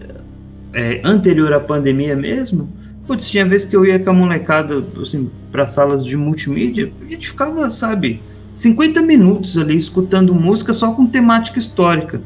[0.73, 2.69] é, anterior à pandemia mesmo,
[3.07, 7.11] putz, tinha vezes que eu ia com a molecada assim, para salas de multimídia, a
[7.11, 8.21] gente ficava, sabe,
[8.55, 12.21] 50 minutos ali escutando música só com temática histórica.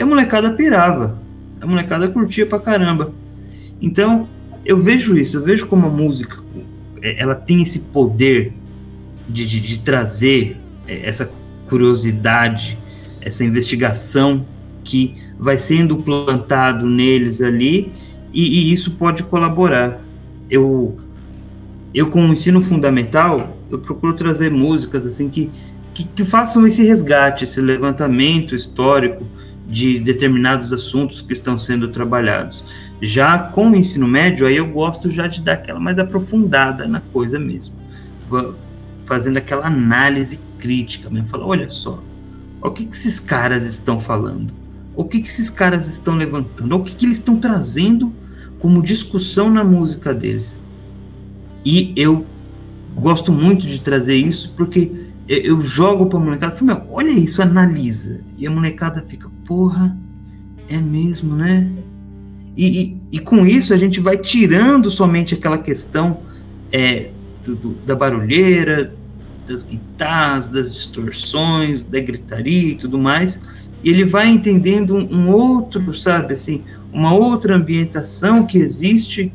[0.00, 1.18] E a molecada pirava,
[1.60, 3.12] a molecada curtia pra caramba.
[3.82, 4.26] Então,
[4.64, 6.38] eu vejo isso, eu vejo como a música
[7.02, 8.50] é, ela tem esse poder
[9.28, 10.56] de, de, de trazer
[10.88, 11.30] é, essa
[11.68, 12.78] curiosidade,
[13.20, 14.46] essa investigação
[14.84, 17.92] que vai sendo plantado neles ali
[18.32, 20.00] e, e isso pode colaborar.
[20.48, 20.96] Eu,
[21.92, 25.50] eu com o ensino fundamental, eu procuro trazer músicas assim que,
[25.92, 29.26] que, que façam esse resgate, esse levantamento histórico
[29.70, 32.64] de determinados assuntos que estão sendo trabalhados.
[33.00, 37.00] Já com o ensino médio, aí eu gosto já de dar aquela mais aprofundada na
[37.00, 37.74] coisa mesmo,
[39.06, 41.28] fazendo aquela análise crítica, mesmo.
[41.28, 42.02] Falar, olha só,
[42.60, 44.52] o que, que esses caras estão falando?
[44.94, 46.76] O que, que esses caras estão levantando?
[46.76, 48.12] O que, que eles estão trazendo
[48.58, 50.60] como discussão na música deles?
[51.64, 52.26] E eu
[52.94, 54.90] gosto muito de trazer isso porque
[55.28, 58.20] eu jogo para a molecada falo, olha isso, analisa.
[58.36, 59.96] E a molecada fica, porra,
[60.68, 61.68] é mesmo, né?
[62.56, 66.20] E, e, e, com isso a gente vai tirando somente aquela questão
[66.70, 67.10] é,
[67.44, 68.94] do, do, da barulheira,
[69.48, 73.42] das guitarras, das distorções, da gritaria e tudo mais,
[73.82, 79.32] e ele vai entendendo um, um outro, sabe, assim, uma outra ambientação que existe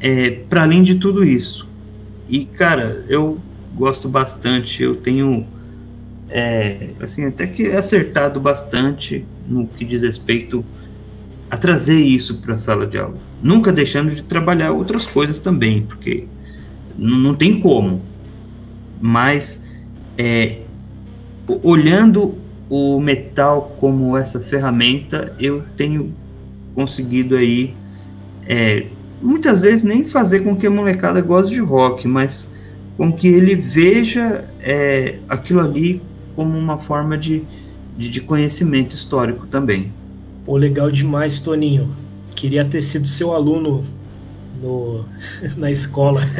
[0.00, 1.68] é, para além de tudo isso.
[2.30, 3.38] E, cara, eu
[3.76, 5.46] gosto bastante, eu tenho,
[6.30, 10.64] é, assim, até que acertado bastante no que diz respeito
[11.50, 13.16] a trazer isso para a sala de aula.
[13.42, 16.24] Nunca deixando de trabalhar outras coisas também, porque
[16.96, 18.02] não tem como.
[19.00, 19.66] Mas
[20.16, 20.58] é,
[21.62, 22.34] olhando
[22.68, 26.12] o metal como essa ferramenta, eu tenho
[26.74, 27.74] conseguido aí
[28.46, 28.86] é,
[29.22, 32.54] muitas vezes nem fazer com que a molecada goste de rock, mas
[32.96, 36.00] com que ele veja é, aquilo ali
[36.36, 37.42] como uma forma de,
[37.96, 39.92] de, de conhecimento histórico também.
[40.44, 41.90] Pô, legal demais, Toninho.
[42.34, 43.84] Queria ter sido seu aluno
[44.60, 45.04] no,
[45.56, 46.22] na escola.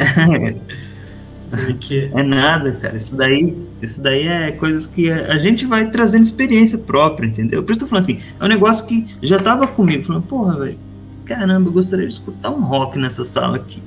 [1.50, 2.10] Porque...
[2.12, 2.96] É nada, cara.
[2.96, 7.62] Isso daí, isso daí é coisas que a, gente vai trazendo experiência própria, entendeu?
[7.62, 10.58] Por isso eu tô falando assim, é um negócio que já tava comigo, falando, porra,
[10.58, 10.78] velho,
[11.24, 13.80] caramba, eu gostaria de escutar um rock nessa sala aqui.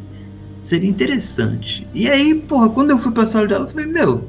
[0.64, 1.86] Seria interessante.
[1.94, 4.28] E aí, porra, quando eu fui pra sala dela, eu falei, meu,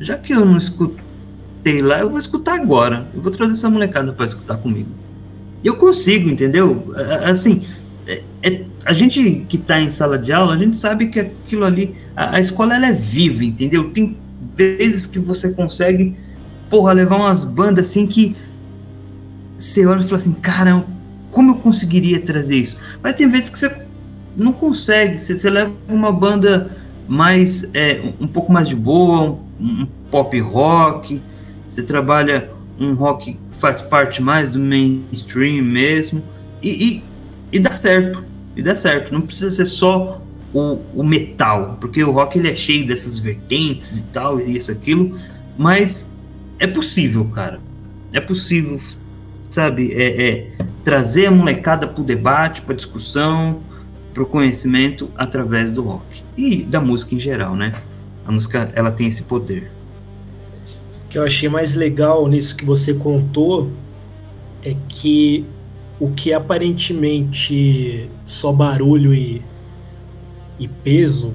[0.00, 1.07] já que eu não escuto
[1.68, 3.06] escutei lá, eu vou escutar agora.
[3.14, 4.88] Eu vou trazer essa molecada para escutar comigo.
[5.62, 6.94] Eu consigo, entendeu?
[7.24, 7.62] Assim,
[8.06, 11.64] é, é, a gente que está em sala de aula, a gente sabe que aquilo
[11.64, 13.90] ali, a, a, escola ela é viva, entendeu?
[13.90, 14.16] Tem
[14.56, 16.16] vezes que você consegue,
[16.70, 18.34] porra, levar umas bandas assim que
[19.56, 20.84] você olha e fala assim, cara,
[21.30, 22.78] como eu conseguiria trazer isso?
[23.02, 23.74] Mas tem vezes que você
[24.36, 26.70] não consegue, você, você leva uma banda
[27.08, 31.20] mais, é, um pouco mais de boa, um, um pop rock,
[31.68, 36.22] você trabalha um rock que faz parte mais do mainstream mesmo,
[36.62, 37.04] e, e,
[37.52, 38.22] e dá certo,
[38.56, 39.12] e dá certo.
[39.12, 43.98] Não precisa ser só o, o, metal, porque o rock ele é cheio dessas vertentes
[43.98, 45.16] e tal, e isso, aquilo,
[45.56, 46.10] mas
[46.58, 47.60] é possível, cara.
[48.12, 48.78] É possível,
[49.50, 50.52] sabe, é, é
[50.84, 53.60] trazer a molecada para o debate, para discussão,
[54.14, 57.74] para o conhecimento através do rock e da música em geral, né?
[58.26, 59.70] A música ela tem esse poder
[61.08, 63.70] que eu achei mais legal nisso que você contou
[64.64, 65.44] é que
[65.98, 69.42] o que aparentemente só barulho e,
[70.58, 71.34] e peso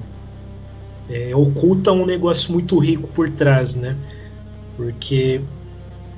[1.10, 3.96] é, oculta um negócio muito rico por trás, né?
[4.78, 5.42] Porque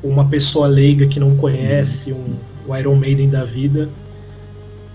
[0.03, 2.35] uma pessoa leiga que não conhece um,
[2.67, 3.89] o Iron Maiden da vida,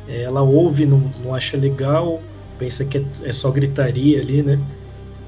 [0.09, 2.20] ela ouve, não, não acha legal,
[2.59, 4.59] pensa que é, é só gritaria ali, né?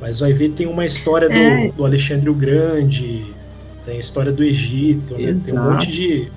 [0.02, 1.70] Mas vai ver, tem uma história do, é.
[1.70, 3.24] do Alexandre o Grande,
[3.86, 5.38] tem a história do Egito, né?
[5.46, 6.28] tem um monte de,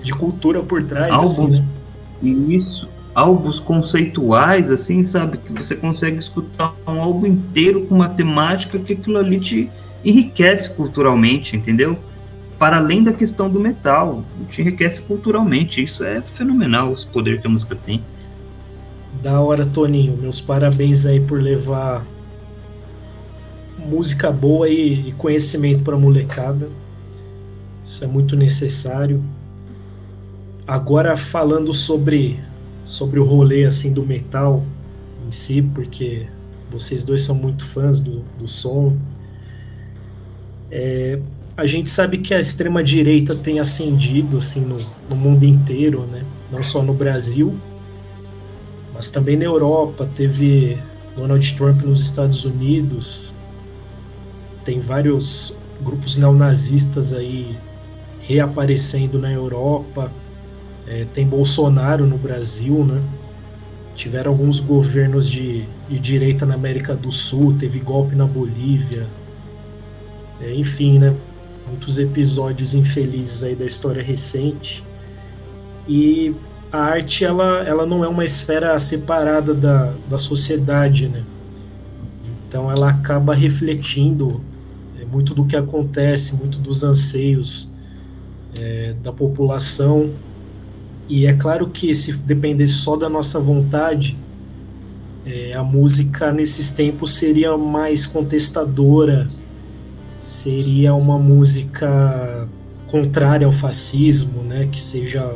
[0.00, 1.12] de cultura por trás.
[1.12, 2.54] Álbuns, assim, né?
[2.54, 5.38] Isso, álbuns conceituais, assim, sabe?
[5.38, 9.68] Que você consegue escutar um álbum inteiro com uma temática que aquilo ali te
[10.04, 11.98] enriquece culturalmente, entendeu?
[12.60, 15.82] Para além da questão do metal, te enriquece culturalmente.
[15.82, 18.00] Isso é fenomenal, esse poder que a música tem.
[19.20, 20.16] Da hora, Toninho.
[20.16, 22.04] Meus parabéns aí por levar
[23.86, 26.68] música boa e, e conhecimento para molecada.
[27.84, 29.22] Isso é muito necessário.
[30.66, 32.38] Agora falando sobre
[32.84, 34.64] sobre o rolê assim do metal
[35.26, 36.26] em si, porque
[36.70, 38.96] vocês dois são muito fãs do, do som.
[40.70, 41.20] É,
[41.56, 44.76] a gente sabe que a extrema direita tem ascendido assim no,
[45.08, 46.24] no mundo inteiro, né?
[46.50, 47.54] Não só no Brasil,
[48.94, 50.08] mas também na Europa.
[50.16, 50.78] Teve
[51.16, 53.34] Donald Trump nos Estados Unidos.
[54.64, 57.56] Tem vários grupos neonazistas aí
[58.20, 60.10] reaparecendo na Europa.
[60.86, 63.00] É, tem Bolsonaro no Brasil, né?
[63.96, 69.06] Tiveram alguns governos de, de direita na América do Sul, teve golpe na Bolívia.
[70.40, 71.14] É, enfim, né?
[71.68, 74.82] Muitos episódios infelizes aí da história recente.
[75.86, 76.34] E
[76.72, 81.22] a arte, ela, ela não é uma esfera separada da, da sociedade, né?
[82.48, 84.40] Então ela acaba refletindo
[85.10, 87.70] muito do que acontece, muito dos anseios
[88.54, 90.10] é, da população
[91.10, 94.16] e é claro que se dependesse só da nossa vontade,
[95.26, 99.26] é, a música nesses tempos seria mais contestadora,
[100.20, 102.48] seria uma música
[102.86, 105.34] contrária ao fascismo, né, que seja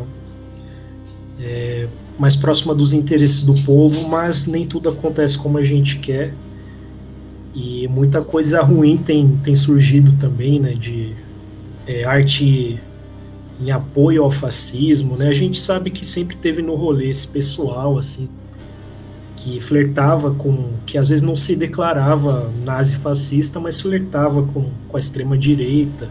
[1.40, 1.88] é,
[2.20, 6.32] mais próxima dos interesses do povo, mas nem tudo acontece como a gente quer.
[7.54, 11.12] E muita coisa ruim tem, tem surgido também, né, de
[11.86, 12.80] é, arte
[13.60, 15.28] em apoio ao fascismo, né?
[15.28, 18.28] A gente sabe que sempre teve no rolê esse pessoal assim
[19.36, 24.98] que flertava com, que às vezes não se declarava nazi-fascista, mas flertava com, com a
[24.98, 26.08] extrema direita.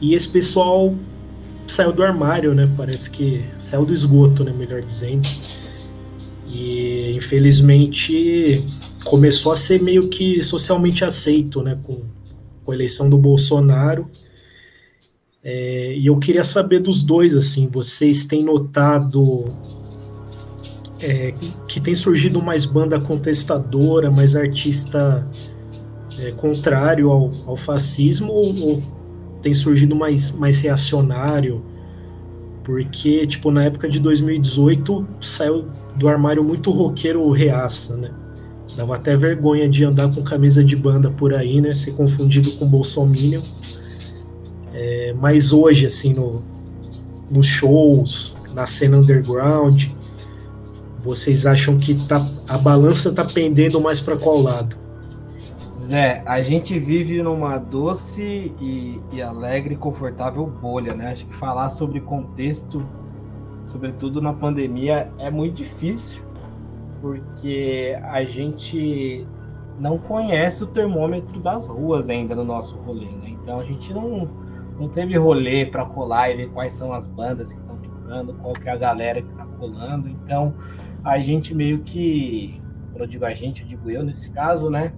[0.00, 0.94] E esse pessoal
[1.68, 2.66] saiu do armário, né?
[2.74, 4.54] Parece que saiu do esgoto, né?
[4.56, 5.28] Melhor dizendo.
[6.50, 8.64] E infelizmente
[9.06, 11.78] começou a ser meio que socialmente aceito, né?
[11.82, 12.02] Com,
[12.64, 14.08] com a eleição do Bolsonaro
[15.48, 19.44] é, e eu queria saber dos dois, assim, vocês têm notado
[21.00, 21.32] é,
[21.68, 25.24] que tem surgido mais banda contestadora, mais artista
[26.18, 28.78] é, contrário ao, ao fascismo, ou, ou,
[29.40, 31.62] tem surgido mais, mais reacionário?
[32.64, 38.10] Porque, tipo, na época de 2018 saiu do armário muito roqueiro reaça, né?
[38.76, 41.72] Dava até vergonha de andar com camisa de banda por aí, né?
[41.72, 43.40] Ser confundido com Bolsominion.
[44.74, 46.42] É, mas hoje, assim, no,
[47.30, 49.84] nos shows, na cena underground,
[51.02, 54.76] vocês acham que tá, a balança tá pendendo mais para qual lado?
[55.86, 61.12] Zé, a gente vive numa doce e, e alegre confortável bolha, né?
[61.12, 62.84] Acho que falar sobre contexto,
[63.62, 66.25] sobretudo na pandemia, é muito difícil,
[67.00, 69.26] porque a gente
[69.78, 73.30] não conhece o termômetro das ruas ainda no nosso rolê, né?
[73.30, 74.28] Então a gente não
[74.78, 78.52] não teve rolê para colar e ver quais são as bandas que estão tocando, qual
[78.52, 80.08] que é a galera que está colando.
[80.08, 80.54] Então,
[81.02, 82.60] a gente meio que,
[82.92, 84.92] quando eu digo a gente, eu digo eu nesse caso, né?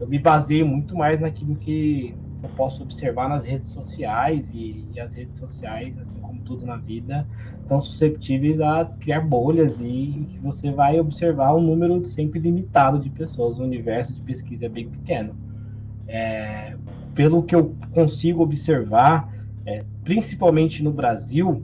[0.00, 4.98] Eu me baseio muito mais naquilo que eu posso observar nas redes sociais e, e
[4.98, 7.26] as redes sociais, assim como tudo na vida,
[7.60, 13.08] estão susceptíveis a criar bolhas e, que você vai observar um número sempre limitado de
[13.08, 13.58] pessoas.
[13.58, 15.34] O universo de pesquisa é bem pequeno.
[16.06, 16.76] É,
[17.14, 19.32] pelo que eu consigo observar,
[19.64, 21.62] é, principalmente no Brasil,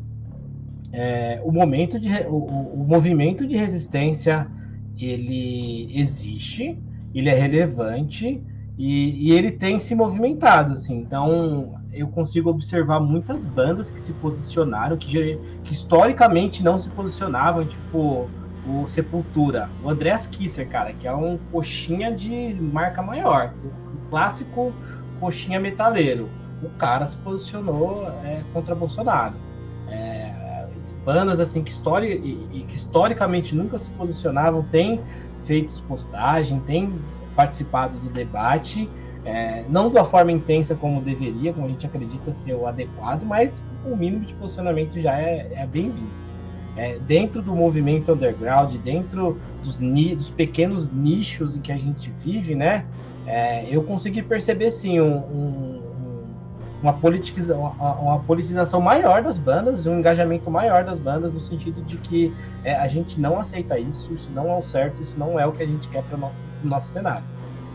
[0.93, 4.47] é, o momento de o, o, movimento de resistência
[4.99, 6.79] ele existe,
[7.15, 8.43] ele é relevante
[8.77, 10.97] e, e, ele tem se movimentado, assim.
[10.97, 17.65] Então eu consigo observar muitas bandas que se posicionaram, que, que historicamente não se posicionavam,
[17.65, 18.29] tipo
[18.67, 24.73] o Sepultura, o Andreas Kisser, cara, que é um coxinha de marca maior, o clássico
[25.19, 26.29] coxinha metaleiro.
[26.63, 29.35] O cara se posicionou é, contra Bolsonaro.
[29.89, 30.69] É,
[31.05, 35.01] bandas assim que, histori e, e que historicamente nunca se posicionavam têm
[35.47, 36.93] feito postagem, têm
[37.35, 38.91] participado do debate,
[39.29, 43.63] é, não da forma intensa como deveria, como a gente acredita ser o adequado, mas
[43.85, 46.29] o mínimo de posicionamento já é, é bem-vindo.
[46.75, 52.55] É, dentro do movimento underground, dentro dos, dos, pequenos nichos em que a gente vive,
[52.55, 52.87] né?
[53.27, 55.83] É, eu consegui perceber sim um, um,
[56.83, 61.83] uma, politiza, uma, uma, politização maior das bandas, um engajamento maior das bandas, no sentido
[61.83, 62.33] de que
[62.65, 65.53] é, a gente não aceita isso, isso não é o certo, isso não é o
[65.53, 67.25] que a gente quer para o nosso, nosso cenário.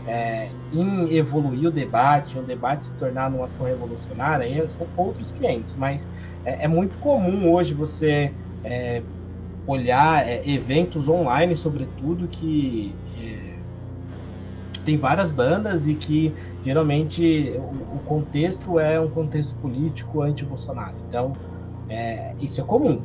[0.06, 5.76] É, em evoluir o debate, o debate se tornar uma ação revolucionária, são outros 500,
[5.76, 6.06] mas
[6.44, 8.30] é, é muito comum hoje você
[8.62, 9.02] é,
[9.66, 12.94] olhar é, eventos online, sobretudo, que
[14.84, 16.32] tem várias bandas e que
[16.64, 20.94] geralmente o, o contexto é um contexto político anti-Bolsonaro.
[21.08, 21.32] Então,
[21.88, 23.00] é, isso é comum.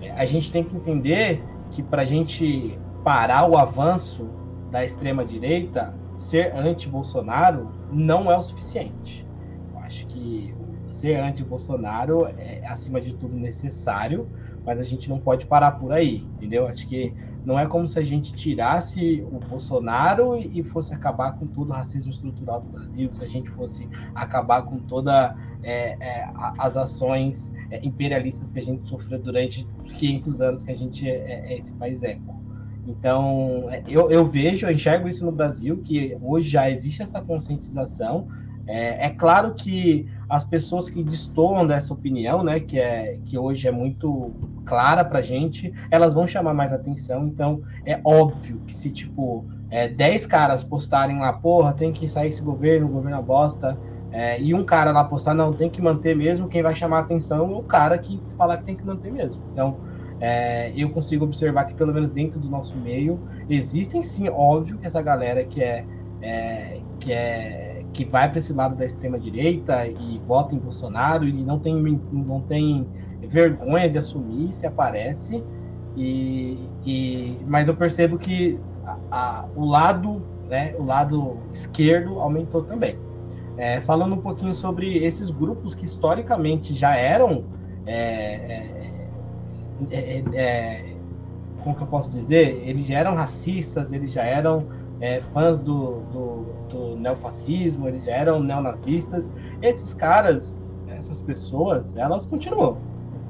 [0.00, 1.42] É, a gente tem que entender
[1.72, 4.28] que para a gente parar o avanço
[4.70, 9.26] da extrema-direita, ser anti-Bolsonaro não é o suficiente.
[9.72, 10.54] Eu acho que
[10.88, 14.28] ser anti-Bolsonaro é, acima de tudo, necessário,
[14.64, 16.66] mas a gente não pode parar por aí, entendeu?
[16.66, 17.14] Acho que
[17.44, 21.72] não é como se a gente tirasse o Bolsonaro e fosse acabar com todo o
[21.72, 27.52] racismo estrutural do Brasil, se a gente fosse acabar com toda é, é, as ações
[27.70, 31.56] é, imperialistas que a gente sofreu durante os 500 anos que a gente é, é
[31.56, 32.35] esse país eco.
[32.86, 38.28] Então, eu, eu vejo, eu enxergo isso no Brasil, que hoje já existe essa conscientização,
[38.66, 43.68] é, é, claro que as pessoas que destoam dessa opinião, né, que, é, que hoje
[43.68, 44.32] é muito
[44.64, 47.28] clara para gente, elas vão chamar mais atenção.
[47.28, 52.28] Então, é óbvio que se, tipo, é, 10 caras postarem lá, porra, tem que sair
[52.28, 53.76] esse governo, o governo é bosta,
[54.10, 57.38] é, e um cara lá postar, não, tem que manter mesmo, quem vai chamar atenção
[57.38, 59.40] é o cara que falar que tem que manter mesmo.
[59.52, 59.76] Então,
[60.20, 64.86] é, eu consigo observar que, pelo menos dentro do nosso meio, existem sim, óbvio, que
[64.86, 65.84] essa galera que é,
[66.22, 71.26] é que é que vai para esse lado da extrema direita e vota em Bolsonaro
[71.26, 71.74] e não tem,
[72.12, 72.86] não tem
[73.22, 75.42] vergonha de assumir se aparece.
[75.96, 82.62] E, e mas eu percebo que a, a, o lado, né, o lado esquerdo aumentou
[82.62, 82.98] também.
[83.56, 87.44] É, falando um pouquinho sobre esses grupos que historicamente já eram
[87.86, 88.85] é,
[89.90, 90.96] é, é, é
[91.62, 92.62] como que eu posso dizer?
[92.66, 94.66] Eles já eram racistas, eles já eram
[95.00, 99.28] é, fãs do, do, do neofascismo, eles já eram neonazistas.
[99.60, 102.78] Esses caras, essas pessoas, elas continuam.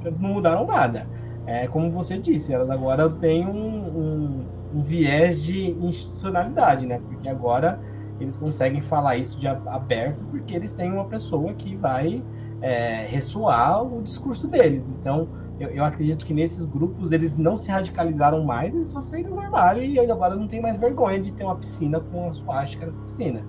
[0.05, 1.09] Eles não mudaram nada.
[1.47, 4.45] É, como você disse, elas agora têm um, um,
[4.75, 7.01] um viés de institucionalidade, né?
[7.09, 7.81] Porque agora
[8.19, 12.23] eles conseguem falar isso de aberto porque eles têm uma pessoa que vai
[12.61, 14.89] é, ressoar o discurso deles.
[14.89, 15.29] Então,
[15.59, 19.41] eu, eu, acredito que nesses grupos eles não se radicalizaram mais, eles só saíram do
[19.41, 23.01] armário e agora não tem mais vergonha de ter uma piscina com a suástica nessa
[23.01, 23.45] piscina.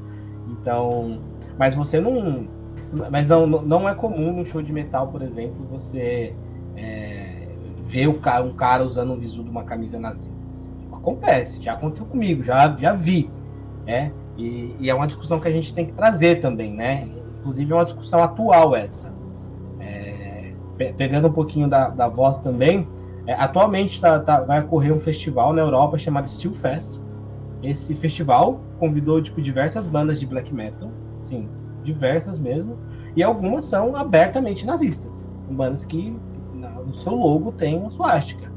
[0.49, 1.20] Então,
[1.58, 2.47] mas você não.
[3.12, 6.34] Mas não, não é comum no show de metal, por exemplo, você
[6.78, 7.49] é,
[7.86, 10.47] ver o cara, um cara usando um visu de uma camisa nazista.
[10.93, 13.30] Acontece, já aconteceu comigo, já, já vi.
[13.86, 17.10] É, e, e é uma discussão que a gente tem que trazer também, né?
[17.48, 19.14] Inclusive é uma discussão atual essa.
[19.80, 20.54] É,
[20.98, 22.86] pegando um pouquinho da, da voz também,
[23.26, 27.00] é, atualmente tá, tá, vai ocorrer um festival na Europa chamado Steel Fest.
[27.64, 30.89] Esse festival convidou tipo, diversas bandas de black metal,
[31.24, 31.48] sim,
[31.86, 32.78] diversas mesmo,
[33.16, 35.14] e algumas são abertamente nazistas,
[35.50, 36.14] bandas que
[36.86, 38.52] no seu logo tem uma suástica.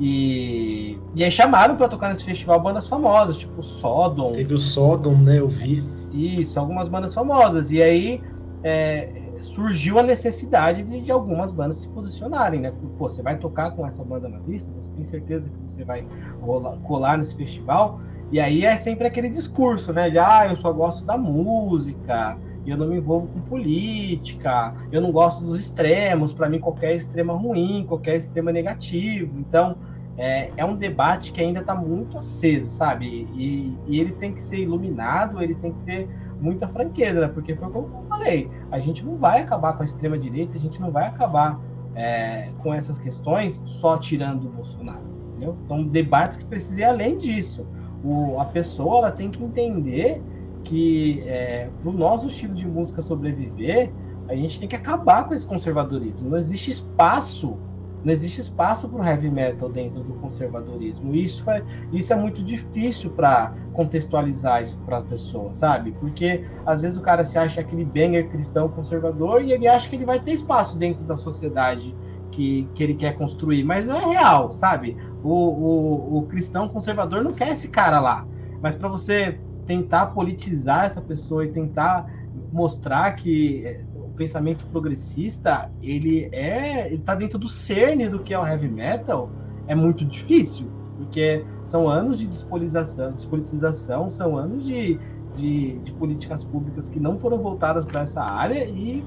[0.00, 4.28] E, e aí chamaram para tocar nesse festival bandas famosas, tipo Sodom.
[4.28, 5.40] Teve o Sodom, né?
[5.40, 5.97] Eu vi.
[6.12, 7.70] Isso, algumas bandas famosas.
[7.70, 8.22] E aí
[8.62, 9.08] é,
[9.40, 12.72] surgiu a necessidade de, de, algumas bandas se posicionarem, né?
[12.98, 16.06] Pô, você vai tocar com essa banda na lista, você tem certeza que você vai
[16.40, 18.00] rolar, colar nesse festival?
[18.30, 20.10] E aí é sempre aquele discurso, né?
[20.10, 22.36] De ah, eu só gosto da música,
[22.66, 27.32] eu não me envolvo com política, eu não gosto dos extremos, para mim qualquer extremo
[27.32, 29.38] é ruim, qualquer extremo é negativo.
[29.38, 29.76] Então,
[30.18, 33.06] é, é um debate que ainda está muito aceso, sabe?
[33.06, 36.08] E, e, ele tem que ser iluminado, ele tem que ter
[36.40, 37.28] muita franqueza, né?
[37.28, 40.80] porque foi como eu falei, a gente não vai acabar com a extrema-direita, a gente
[40.80, 41.60] não vai acabar
[41.94, 45.56] é, com essas questões só tirando o Bolsonaro, entendeu?
[45.62, 47.64] São debates que precisam ir além disso.
[48.02, 50.20] O, a pessoa ela tem que entender
[50.64, 53.92] que é, para o nosso estilo de música sobreviver,
[54.28, 56.28] a gente tem que acabar com esse conservadorismo.
[56.28, 57.56] Não existe espaço
[58.04, 61.14] não existe espaço para o heavy metal dentro do conservadorismo.
[61.14, 65.92] Isso é, isso é muito difícil para contextualizar isso para a pessoa, sabe?
[65.92, 69.96] Porque às vezes o cara se acha aquele banger cristão conservador e ele acha que
[69.96, 71.94] ele vai ter espaço dentro da sociedade
[72.30, 74.96] que, que ele quer construir, mas não é real, sabe?
[75.22, 78.26] O, o, o cristão conservador não quer esse cara lá.
[78.60, 82.10] Mas para você tentar politizar essa pessoa e tentar
[82.52, 83.84] mostrar que
[84.18, 89.30] pensamento progressista, ele é, ele tá dentro do cerne do que é o heavy metal,
[89.66, 90.66] é muito difícil,
[90.96, 94.98] porque são anos de despolitização, despolitização são anos de,
[95.36, 99.04] de, de políticas públicas que não foram voltadas para essa área e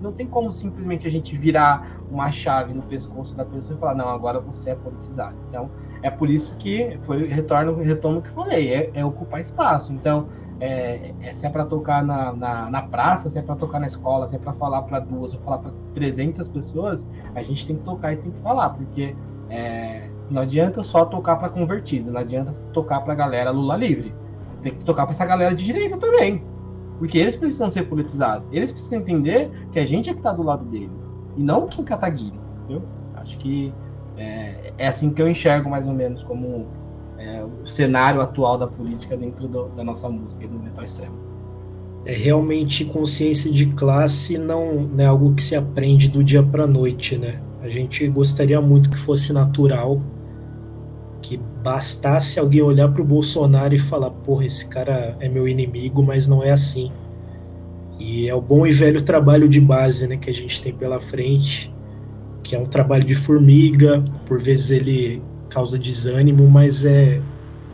[0.00, 3.94] não tem como simplesmente a gente virar uma chave no pescoço da pessoa e falar,
[3.94, 5.36] não, agora você é politizado.
[5.48, 5.70] Então,
[6.02, 9.92] é por isso que foi retorno, retorno que falei, é, é ocupar espaço.
[9.92, 10.28] Então,
[10.60, 13.86] é, é, se é para tocar na, na, na, praça, se é para tocar na
[13.86, 17.76] escola, se é para falar para duas ou falar para 300 pessoas, a gente tem
[17.76, 19.16] que tocar e tem que falar, porque
[19.48, 24.14] é, não adianta só tocar para convertido, não adianta tocar para galera Lula livre.
[24.62, 26.44] Tem que tocar para essa galera de direita também,
[26.98, 30.42] porque eles precisam ser politizados, eles precisam entender que a gente é que está do
[30.42, 32.82] lado deles e não Kim Kataguiri, entendeu?
[33.14, 33.72] Acho que
[34.18, 36.66] é, é assim que eu enxergo mais ou menos como
[37.20, 41.14] é, o cenário atual da política dentro do, da nossa música e do metal extremo.
[42.06, 47.18] é realmente consciência de classe não, é algo que se aprende do dia para noite,
[47.18, 47.40] né?
[47.62, 50.00] A gente gostaria muito que fosse natural,
[51.20, 56.02] que bastasse alguém olhar para o Bolsonaro e falar: porra, esse cara é meu inimigo,
[56.02, 56.90] mas não é assim.
[57.98, 60.98] E é o bom e velho trabalho de base né, que a gente tem pela
[60.98, 61.70] frente,
[62.42, 67.20] que é um trabalho de formiga, por vezes ele causa desânimo, mas é,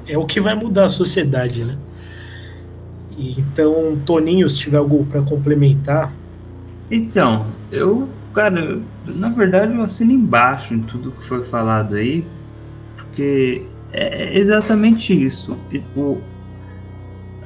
[0.09, 1.77] é o que vai mudar a sociedade, né?
[3.17, 6.13] Então, Toninho, se tiver algo para complementar.
[6.91, 12.25] Então, eu, cara, na verdade eu assino embaixo em tudo que foi falado aí,
[12.97, 13.63] porque
[13.93, 15.57] é exatamente isso.
[15.97, 16.21] O,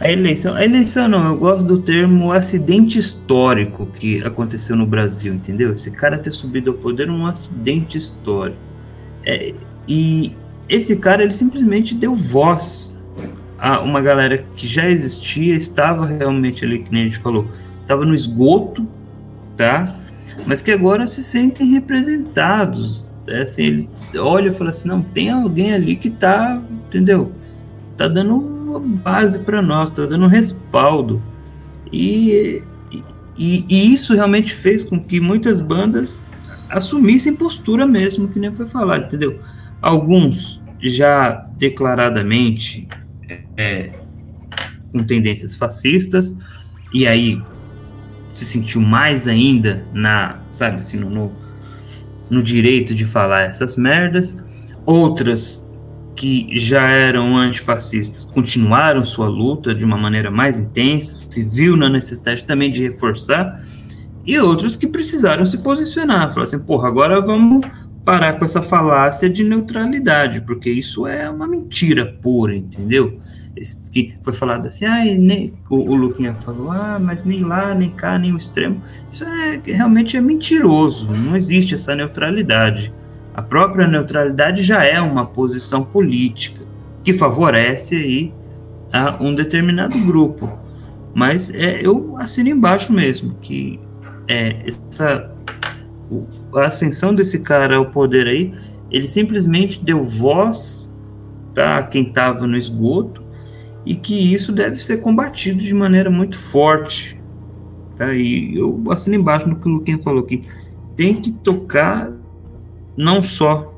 [0.00, 5.32] a eleição, a eleição não, eu gosto do termo acidente histórico que aconteceu no Brasil,
[5.32, 5.72] entendeu?
[5.72, 8.58] Esse cara ter subido ao poder é um acidente histórico.
[9.24, 9.54] É,
[9.86, 10.32] e
[10.68, 12.98] esse cara, ele simplesmente deu voz
[13.58, 17.46] a uma galera que já existia, estava realmente ali, que nem a gente falou,
[17.82, 18.86] estava no esgoto,
[19.56, 19.96] tá?
[20.46, 23.10] Mas que agora se sentem representados.
[23.26, 27.32] É assim, eles olham e falam assim, não, tem alguém ali que tá, entendeu?
[27.96, 31.20] Tá dando uma base para nós, tá dando um respaldo.
[31.92, 32.62] E,
[33.36, 36.22] e, e, isso realmente fez com que muitas bandas
[36.68, 39.38] assumissem postura mesmo, que nem foi falado, entendeu?
[39.80, 42.88] Alguns já declaradamente
[43.56, 43.90] é,
[44.92, 46.36] com tendências fascistas,
[46.92, 47.40] e aí
[48.32, 51.32] se sentiu mais ainda na, sabe, assim, no,
[52.28, 54.42] no direito de falar essas merdas.
[54.86, 55.68] Outras
[56.16, 61.88] que já eram antifascistas continuaram sua luta de uma maneira mais intensa, se viu na
[61.88, 63.62] necessidade também de reforçar,
[64.26, 67.66] e outros que precisaram se posicionar, falar assim, porra, agora vamos
[68.04, 73.18] parar com essa falácia de neutralidade, porque isso é uma mentira pura, entendeu?
[73.56, 77.74] Esse, que foi falado assim, ah, nem, o, o Luquinha falou, ah, mas nem lá,
[77.74, 78.80] nem cá, nem o extremo.
[79.10, 82.92] Isso é realmente é mentiroso, não existe essa neutralidade.
[83.34, 86.60] A própria neutralidade já é uma posição política
[87.02, 88.34] que favorece aí
[88.92, 90.50] a um determinado grupo.
[91.14, 93.80] Mas é, eu assino embaixo mesmo que
[94.28, 95.34] é, essa
[96.54, 98.52] a ascensão desse cara ao poder aí,
[98.90, 100.94] ele simplesmente deu voz
[101.54, 103.22] tá, a quem estava no esgoto
[103.84, 107.20] e que isso deve ser combatido de maneira muito forte.
[107.96, 108.12] Tá?
[108.14, 110.42] E eu assino embaixo no que o Luquinha falou, que
[110.96, 112.12] tem que tocar
[112.96, 113.74] não só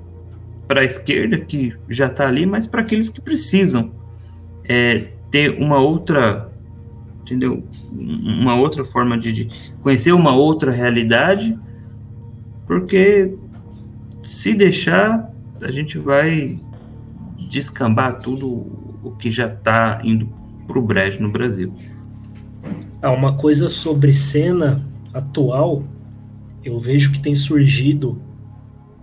[0.67, 3.93] para a esquerda, que já está ali, mas para aqueles que precisam
[4.65, 6.51] é, ter uma outra,
[7.23, 7.63] entendeu?
[7.93, 9.51] Uma outra forma de, de
[9.83, 11.59] conhecer uma outra realidade
[12.67, 13.35] porque
[14.23, 15.33] se deixar,
[15.63, 16.59] a gente vai
[17.51, 18.49] descambar tudo
[19.03, 20.29] o que já está indo
[20.67, 21.75] para o brejo no Brasil.
[23.01, 24.81] Ah, uma coisa sobre cena
[25.13, 25.83] atual,
[26.65, 28.23] eu vejo que tem surgido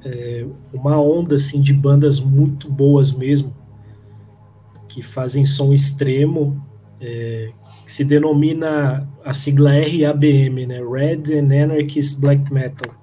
[0.03, 3.53] é, uma onda assim de bandas muito boas mesmo,
[4.87, 6.65] que fazem som extremo,
[7.01, 7.49] é,
[7.85, 10.79] que se denomina a sigla RABM, né?
[10.81, 12.98] Red and Anarchist Black Metal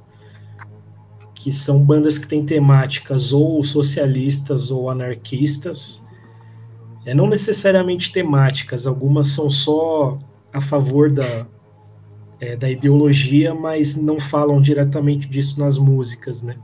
[1.47, 6.05] que são bandas que têm temáticas ou socialistas ou anarquistas,
[7.05, 10.19] é, não necessariamente temáticas, algumas são só
[10.53, 11.47] a favor da,
[12.41, 16.57] é, da ideologia, mas não falam diretamente disso nas músicas, né?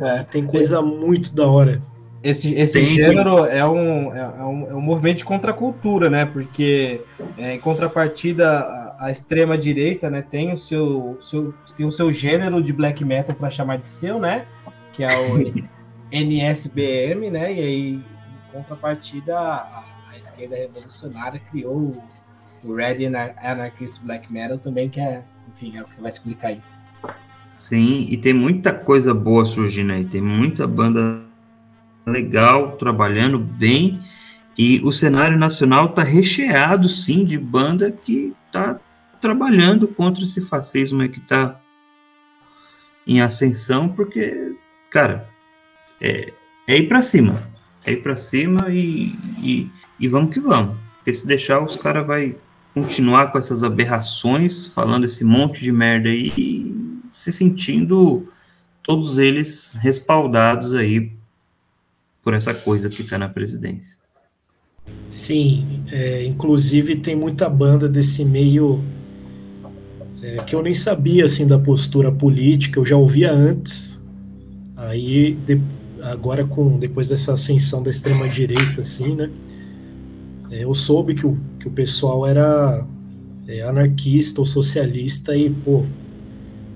[0.00, 1.80] É, tem coisa é, muito da hora.
[2.20, 6.24] Esse, esse gênero é um, é, é, um, é um movimento de contracultura, né?
[6.24, 7.00] Porque
[7.38, 12.12] é, em contrapartida, a, a extrema direita, né, tem o seu, seu, tem o seu
[12.12, 14.46] gênero de black metal para chamar de seu, né?
[14.92, 15.64] Que é o
[16.10, 17.52] NSBM, né?
[17.52, 18.04] E aí, em
[18.52, 22.02] contrapartida, a, a esquerda revolucionária criou
[22.62, 25.22] o Red Anarchist Black Metal também, que é,
[25.52, 26.60] enfim, é o que você vai explicar aí.
[27.44, 31.20] Sim, e tem muita coisa boa surgindo aí, tem muita banda
[32.06, 34.00] legal, trabalhando bem,
[34.56, 38.80] e o cenário nacional está recheado, sim, de banda que está
[39.24, 41.58] trabalhando contra esse fascismo que está
[43.06, 44.54] em ascensão, porque,
[44.90, 45.26] cara,
[45.98, 46.30] é,
[46.66, 47.42] é ir para cima,
[47.86, 52.06] é ir para cima e, e, e, vamos que vamos, porque se deixar os caras
[52.06, 52.36] vai
[52.74, 58.28] continuar com essas aberrações, falando esse monte de merda aí e se sentindo
[58.82, 61.10] todos eles respaldados aí
[62.22, 63.98] por essa coisa que está na presidência.
[65.08, 68.84] Sim, é, inclusive tem muita banda desse meio
[70.24, 74.02] é, que eu nem sabia assim da postura política, eu já ouvia antes.
[74.74, 75.60] Aí de,
[76.00, 79.30] agora com depois dessa ascensão da extrema direita assim, né?
[80.50, 82.86] É, eu soube que o, que o pessoal era
[83.46, 85.84] é, anarquista ou socialista e, pô,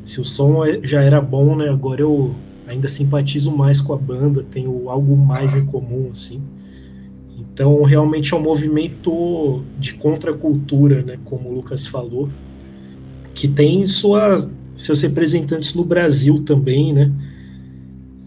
[0.05, 2.35] se o som é, já era bom, né, agora eu
[2.67, 6.43] ainda simpatizo mais com a banda, tenho algo mais em comum, assim.
[7.39, 12.29] Então, realmente é um movimento de contracultura, né, como o Lucas falou,
[13.39, 17.13] que tem suas, seus representantes no Brasil também, né,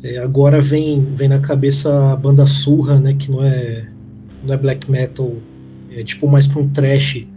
[0.01, 3.89] é, agora vem, vem na cabeça a banda Surra, né, que não é,
[4.41, 5.36] não é black metal,
[5.91, 7.28] é tipo mais para um trash.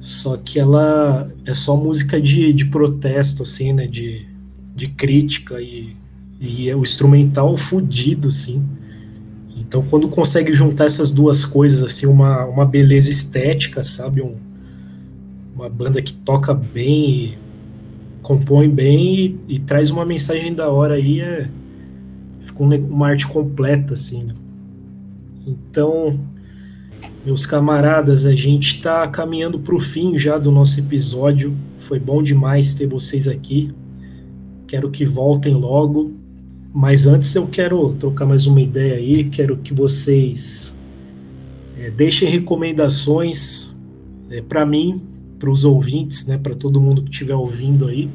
[0.00, 4.26] Só que ela é só música de, de protesto, assim, né, de,
[4.76, 5.96] de crítica e,
[6.38, 8.68] e é o instrumental fudido, assim.
[9.56, 14.34] Então, quando consegue juntar essas duas coisas, assim, uma, uma beleza estética, sabe, um,
[15.62, 17.38] uma banda que toca bem,
[18.20, 21.48] compõe bem e, e traz uma mensagem da hora aí, é
[22.42, 24.24] ficou uma arte completa, assim.
[24.24, 24.34] Né?
[25.46, 26.18] Então,
[27.24, 31.56] meus camaradas, a gente está caminhando para o fim já do nosso episódio.
[31.78, 33.72] Foi bom demais ter vocês aqui.
[34.66, 36.12] Quero que voltem logo.
[36.74, 39.24] Mas antes eu quero trocar mais uma ideia aí.
[39.24, 40.76] Quero que vocês
[41.78, 43.76] é, deixem recomendações
[44.28, 45.11] é, para mim,
[45.42, 48.08] para os ouvintes, né, para todo mundo que estiver ouvindo aí.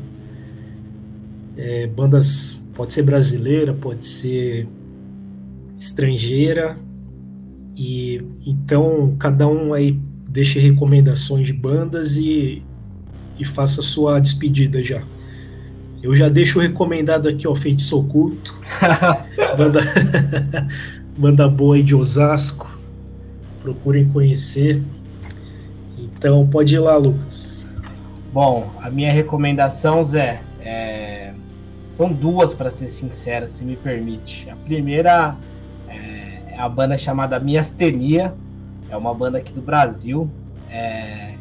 [1.57, 4.67] É, bandas Pode ser brasileira, pode ser
[5.79, 6.77] estrangeira.
[7.75, 9.99] E então cada um aí
[10.29, 12.61] deixe recomendações de bandas e,
[13.39, 15.01] e faça sua despedida já.
[16.03, 18.53] Eu já deixo recomendado aqui, ó, Feitiço Oculto.
[19.57, 19.81] banda,
[21.17, 22.79] banda boa aí de Osasco.
[23.59, 24.83] Procurem conhecer.
[26.17, 27.65] Então pode ir lá, Lucas.
[28.33, 31.33] Bom, a minha recomendação, Zé, é
[31.97, 34.47] são duas, para ser sincero, se me permite.
[34.51, 35.35] A primeira
[35.89, 38.35] é, é a banda chamada Miastenia,
[38.87, 40.29] é uma banda aqui do Brasil.
[40.69, 41.33] É,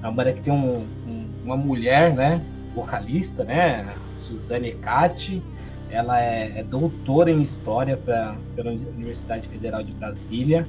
[0.00, 2.40] é uma banda que tem um, um, uma mulher, né,
[2.76, 5.42] vocalista, né, Suzane Cati.
[5.90, 10.64] Ela é, é, doutora em História pra, pela Universidade Federal de Brasília.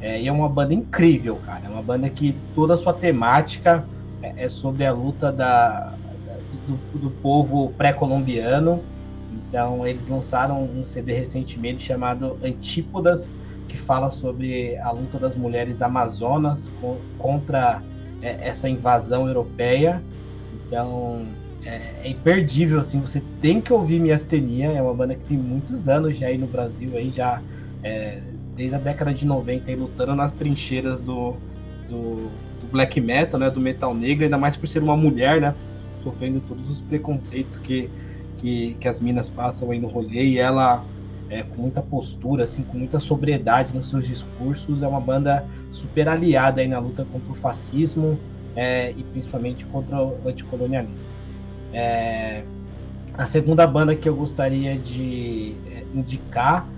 [0.00, 1.62] É, e é uma banda incrível, cara.
[1.64, 3.84] É uma banda que toda a sua temática
[4.22, 5.94] é, é sobre a luta da,
[6.66, 8.82] do, do povo pré-colombiano.
[9.48, 13.30] Então, eles lançaram um CD recentemente chamado Antípodas,
[13.68, 16.70] que fala sobre a luta das mulheres amazonas
[17.18, 17.82] contra
[18.22, 20.02] é, essa invasão europeia.
[20.66, 21.24] Então,
[21.64, 25.88] é, é, imperdível, assim, você tem que ouvir Miastenia, é uma banda que tem muitos
[25.88, 27.40] anos já aí no Brasil, aí já
[27.82, 28.20] é,
[28.54, 31.34] desde a década de 90, aí, lutando nas trincheiras do,
[31.88, 32.28] do,
[32.60, 35.54] do, black metal, né, do metal negro, ainda mais por ser uma mulher, né,
[36.02, 37.90] sofrendo todos os preconceitos que,
[38.38, 40.84] que, que as minas passam aí no rolê e ela
[41.28, 46.08] é, com muita postura, assim, com muita sobriedade nos seus discursos, é uma banda super
[46.08, 48.18] aliada aí na luta contra o fascismo
[48.54, 51.06] é, e principalmente contra o anticolonialismo.
[51.72, 52.44] É,
[53.16, 56.68] a segunda banda que eu gostaria de é, indicar,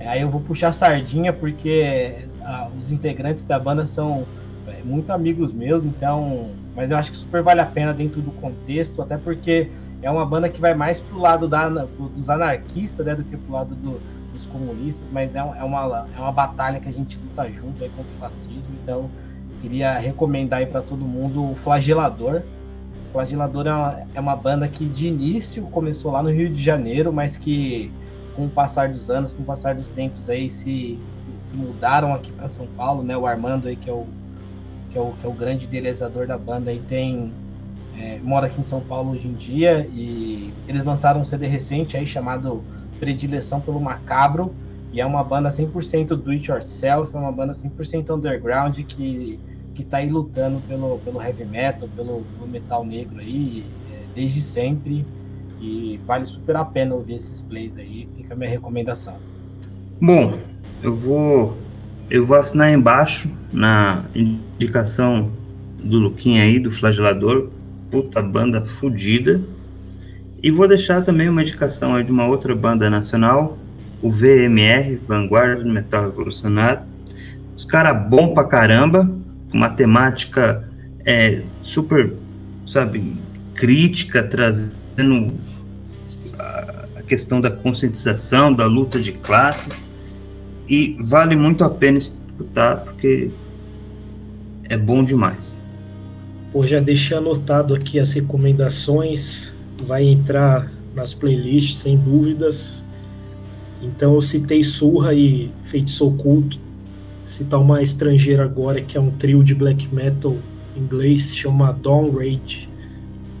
[0.00, 4.24] aí eu vou puxar sardinha porque a, os integrantes da banda são
[4.66, 8.30] é, muito amigos meus, então mas eu acho que super vale a pena dentro do
[8.32, 9.70] contexto, até porque
[10.02, 13.54] é uma banda que vai mais pro lado da, dos anarquistas, né, do que pro
[13.54, 13.98] lado do,
[14.30, 17.90] dos comunistas, mas é, é, uma, é uma batalha que a gente luta junto aí
[17.96, 19.10] contra o fascismo, então
[19.62, 22.42] queria recomendar aí para todo mundo o Flagelador.
[23.08, 26.62] O Flagelador é uma, é uma banda que de início começou lá no Rio de
[26.62, 27.90] Janeiro, mas que
[28.36, 32.14] com o passar dos anos, com o passar dos tempos aí se, se, se mudaram
[32.14, 33.16] aqui para São Paulo, né?
[33.16, 34.06] O Armando aí que é o
[34.92, 37.32] que é o, que é o grande idealizador da banda, e tem
[37.98, 41.96] é, mora aqui em São Paulo hoje em dia e eles lançaram um CD recente
[41.96, 42.62] aí chamado
[43.00, 44.54] Predileção pelo Macabro
[44.92, 49.40] e é uma banda 100% do it yourself, é uma banda 100% underground que
[49.76, 53.62] que tá aí lutando pelo, pelo heavy metal, pelo, pelo metal negro aí,
[53.92, 55.04] é, desde sempre.
[55.60, 59.14] E vale super a pena ouvir esses plays aí, fica a minha recomendação.
[60.00, 60.36] Bom,
[60.82, 61.56] eu vou
[62.08, 65.30] eu vou assinar embaixo na indicação
[65.84, 67.48] do Luquinha aí, do Flagelador.
[67.90, 69.40] Puta banda fodida.
[70.42, 73.58] E vou deixar também uma indicação aí de uma outra banda nacional,
[74.00, 76.82] o VMR, Vanguarda do Metal Revolucionário.
[77.56, 79.10] Os caras bom pra caramba,
[79.52, 80.62] uma temática
[81.04, 82.12] é, super,
[82.66, 83.16] sabe,
[83.54, 84.85] crítica, trazendo
[86.38, 89.90] a questão da conscientização, da luta de classes
[90.68, 93.30] e vale muito a pena escutar porque
[94.64, 95.62] é bom demais.
[96.52, 99.54] Pô, já deixei anotado aqui as recomendações,
[99.86, 102.84] vai entrar nas playlists sem dúvidas.
[103.82, 106.58] Então eu citei Surra e Feitiço Oculto,
[107.24, 110.36] citar uma estrangeira agora que é um trio de black metal
[110.76, 112.68] inglês chama Dawn Rage,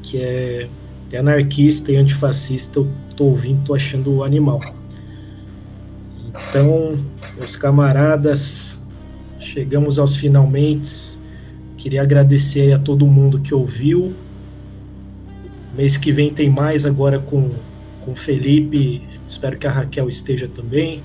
[0.02, 0.68] que é,
[1.16, 2.78] é anarquista e antifascista.
[2.78, 4.60] Eu tô ouvindo, tô achando animal.
[6.28, 6.94] Então,
[7.36, 8.82] meus camaradas,
[9.40, 11.18] chegamos aos finalmente.
[11.76, 14.12] Queria agradecer a todo mundo que ouviu.
[15.74, 17.50] Mês que vem tem mais agora com
[18.06, 19.02] com Felipe.
[19.26, 21.02] Espero que a Raquel esteja também.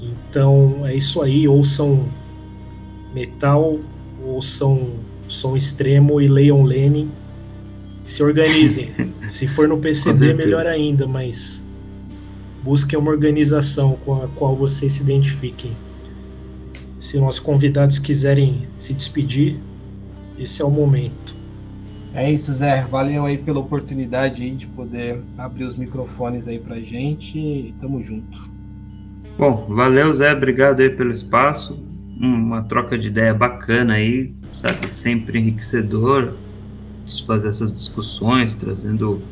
[0.00, 1.46] Então é isso aí.
[1.46, 2.06] Ouçam
[3.14, 3.78] metal,
[4.26, 4.90] ouçam
[5.28, 7.08] som extremo e leiam Lenin.
[8.04, 8.90] Se organizem.
[9.30, 11.64] Se for no PCB, melhor ainda, mas
[12.62, 15.72] busquem uma organização com a qual vocês se identifiquem.
[17.00, 19.56] Se nossos convidados quiserem se despedir,
[20.38, 21.34] esse é o momento.
[22.14, 22.86] É isso, Zé.
[22.88, 27.74] Valeu aí pela oportunidade aí de poder abrir os microfones aí pra gente.
[27.80, 28.48] Tamo junto.
[29.36, 30.32] Bom, valeu, Zé.
[30.32, 31.82] Obrigado aí pelo espaço.
[32.20, 34.90] Uma troca de ideia bacana aí, sabe?
[34.90, 36.32] Sempre enriquecedor
[37.16, 39.22] de fazer essas discussões, trazendo,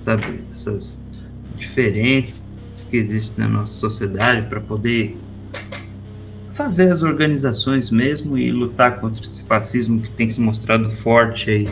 [0.00, 1.00] sabe, essas
[1.56, 2.42] diferenças
[2.90, 5.16] que existem na nossa sociedade para poder
[6.50, 11.68] fazer as organizações mesmo e lutar contra esse fascismo que tem se mostrado forte aí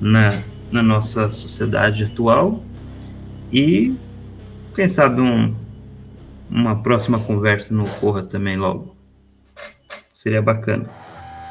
[0.00, 2.62] na, na nossa sociedade atual
[3.52, 3.94] e
[4.74, 5.54] quem sabe um,
[6.50, 8.96] uma próxima conversa não ocorra também logo.
[10.08, 10.88] Seria bacana.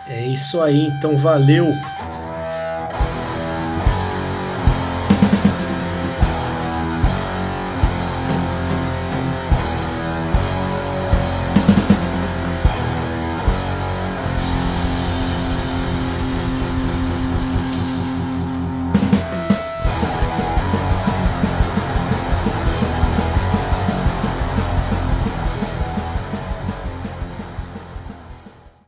[0.07, 1.67] É isso aí, então valeu.